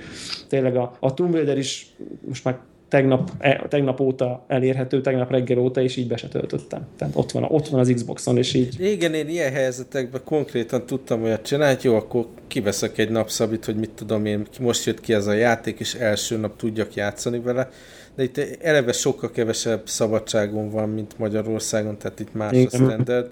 [0.49, 1.87] Tényleg a, a Tomb Raider is
[2.27, 2.59] most már
[2.89, 6.87] tegnap, e, tegnap óta elérhető, tegnap reggel óta, és így be se töltöttem.
[6.99, 8.81] Tehát ott van, ott van az Xboxon, és így...
[8.81, 13.77] Igen, én ilyen helyzetekben konkrétan tudtam olyat csinálni, hogy jó, akkor kiveszek egy napszabit, hogy
[13.77, 17.71] mit tudom én, most jött ki ez a játék, és első nap tudjak játszani vele,
[18.15, 22.67] de itt eleve sokkal kevesebb szabadságom van, mint Magyarországon, tehát itt más Igen.
[22.67, 23.31] a standard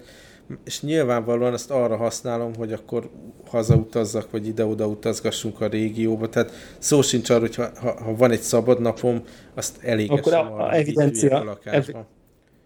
[0.65, 3.09] és nyilvánvalóan ezt arra használom, hogy akkor
[3.47, 6.29] hazautazzak, vagy ide-oda utazgassunk a régióba.
[6.29, 9.23] Tehát szó sincs arra, hogy ha, ha, ha van egy szabad napom,
[9.53, 11.85] azt elég Akkor a, a evidencia, ev,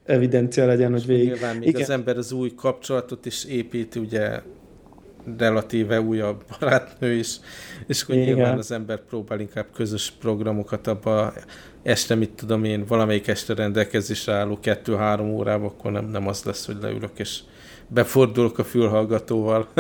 [0.06, 1.28] evidencia legyen, hogy végig.
[1.28, 1.82] Nyilván még Igen.
[1.82, 4.42] az ember az új kapcsolatot is építi, ugye
[5.38, 7.40] relatíve újabb barátnő is,
[7.88, 8.28] és akkor Igen.
[8.28, 11.34] nyilván az ember próbál inkább közös programokat abba
[11.84, 16.66] este, mit tudom én, valamelyik este rendelkezésre álló kettő-három órában, akkor nem, nem az lesz,
[16.66, 17.40] hogy leülök és
[17.90, 19.68] befordulok a fülhallgatóval.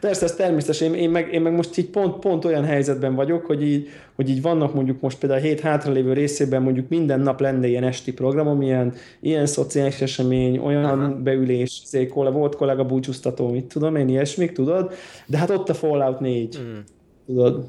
[0.00, 0.80] Persze, ez természetes.
[0.80, 4.28] Én, én, meg, én meg most így pont, pont olyan helyzetben vagyok, hogy így, hogy
[4.28, 8.12] így vannak mondjuk most például a hét hátralévő részében mondjuk minden nap lenne ilyen esti
[8.12, 11.14] programom, ilyen, ilyen szociális esemény, olyan Aha.
[11.14, 14.92] beülés, székola, volt kollega búcsúztató, mit tudom én, ilyesmik, tudod?
[15.26, 16.78] De hát ott a Fallout 4, mm.
[17.26, 17.68] tudod?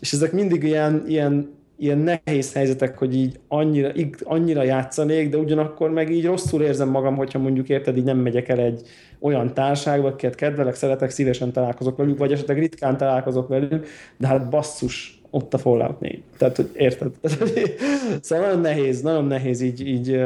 [0.00, 5.90] És ezek mindig ilyen, ilyen ilyen nehéz helyzetek, hogy így annyira, annyira játszanék, de ugyanakkor
[5.90, 8.82] meg így rosszul érzem magam, hogyha mondjuk érted, így nem megyek el egy
[9.20, 14.48] olyan társágba, akiket kedvelek, szeretek, szívesen találkozok velük, vagy esetleg ritkán találkozok velük, de hát
[14.48, 16.22] basszus, ott a Fallout 4.
[16.38, 17.12] Tehát, hogy érted?
[18.20, 20.20] szóval nagyon nehéz, nagyon nehéz így, így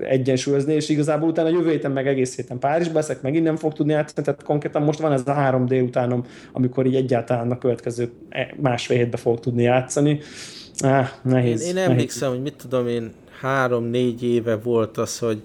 [0.00, 3.92] egyensúlyozni, és igazából utána jövő héten meg egész héten Párizsba leszek, megint nem fog tudni
[3.92, 8.54] játszani, tehát konkrétan most van ez a három délutánom, amikor így egyáltalán a következő e,
[8.60, 10.20] másfél hétbe fog tudni játszani.
[10.82, 11.62] Ah, nehéz.
[11.62, 12.42] Én, én emlékszem, nehéz.
[12.42, 15.42] hogy mit tudom én, három-négy éve volt az, hogy,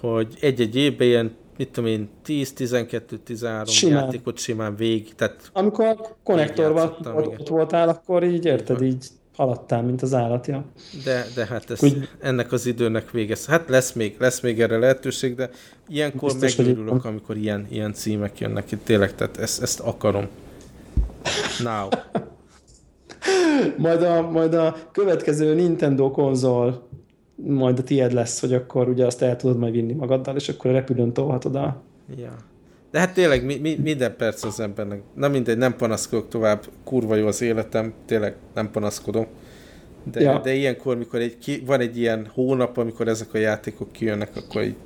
[0.00, 4.04] hogy egy-egy évben ilyen mit tudom én, 10-12-13 simán.
[4.04, 5.14] játékot simán végig.
[5.14, 10.64] Tehát Amikor konnektorban ott voltál, akkor így érted, így, így haladtál, mint az állatja.
[11.04, 13.36] De, de hát ez, Úgy, ennek az időnek vége.
[13.46, 15.50] Hát lesz még, lesz még erre lehetőség, de
[15.88, 18.84] ilyenkor megőrülök, amikor ilyen, ilyen címek jönnek itt.
[18.84, 20.28] Tényleg, tehát ezt, ezt akarom.
[21.62, 21.88] Now.
[23.76, 26.88] majd, a, majd a következő Nintendo konzol
[27.36, 30.70] majd a tied lesz, hogy akkor ugye azt el tudod majd vinni magaddal, és akkor
[30.70, 31.82] a repülőn tolhatod a...
[32.16, 32.36] Ja.
[32.90, 35.02] De hát tényleg mi, mi, minden perc az embernek.
[35.14, 39.26] Na mindegy, nem panaszkodok tovább, kurva jó az életem, tényleg nem panaszkodom.
[40.12, 40.38] De, ja.
[40.38, 44.62] de ilyenkor, mikor egy, ki, van egy ilyen hónap, amikor ezek a játékok kijönnek, akkor
[44.62, 44.76] így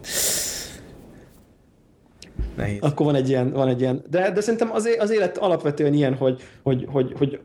[2.56, 2.78] nehéz.
[2.80, 4.02] Akkor van egy ilyen, van egy ilyen.
[4.10, 7.40] De, de szerintem az, az élet alapvetően ilyen, hogy, hogy, hogy, hogy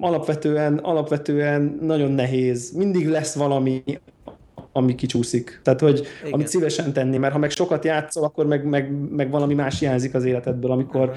[0.00, 2.72] alapvetően, alapvetően nagyon nehéz.
[2.76, 3.82] Mindig lesz valami,
[4.72, 5.60] ami kicsúszik.
[5.62, 6.32] Tehát, hogy Igen.
[6.32, 10.14] amit szívesen tenni, mert ha meg sokat játszol, akkor meg, meg, meg valami más hiányzik
[10.14, 11.12] az életedből, amikor,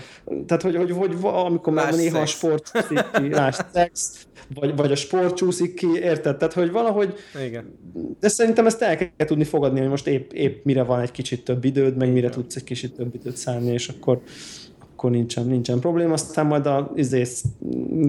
[0.45, 2.71] tehát, hogy, hogy, hogy amikor már néha a sport,
[3.29, 6.37] lásd, szex, vagy, vagy a sport csúszik ki, érted?
[6.37, 7.13] Tehát, hogy valahogy...
[7.45, 7.79] Igen.
[8.19, 11.43] De szerintem ezt el kell tudni fogadni, hogy most épp, épp mire van egy kicsit
[11.43, 14.21] több időd, meg mire tudsz egy kicsit több időt szállni, és akkor
[15.05, 17.25] akkor nincsen, nincsen probléma, aztán majd a izé,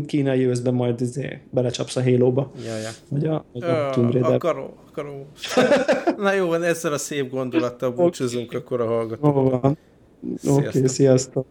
[0.07, 2.51] kínai őszben majd izé, belecsapsz a Halo-ba.
[2.64, 2.90] Ja, ja.
[3.09, 4.32] Vagy a, vagy a Tomb Raider.
[4.32, 5.24] Akarom, akarom.
[6.24, 9.64] Na jó, van, ezzel a szép gondolattal búcsúzunk akkor a hallgatóknak.
[9.64, 11.47] Oké, okay, sziasztok.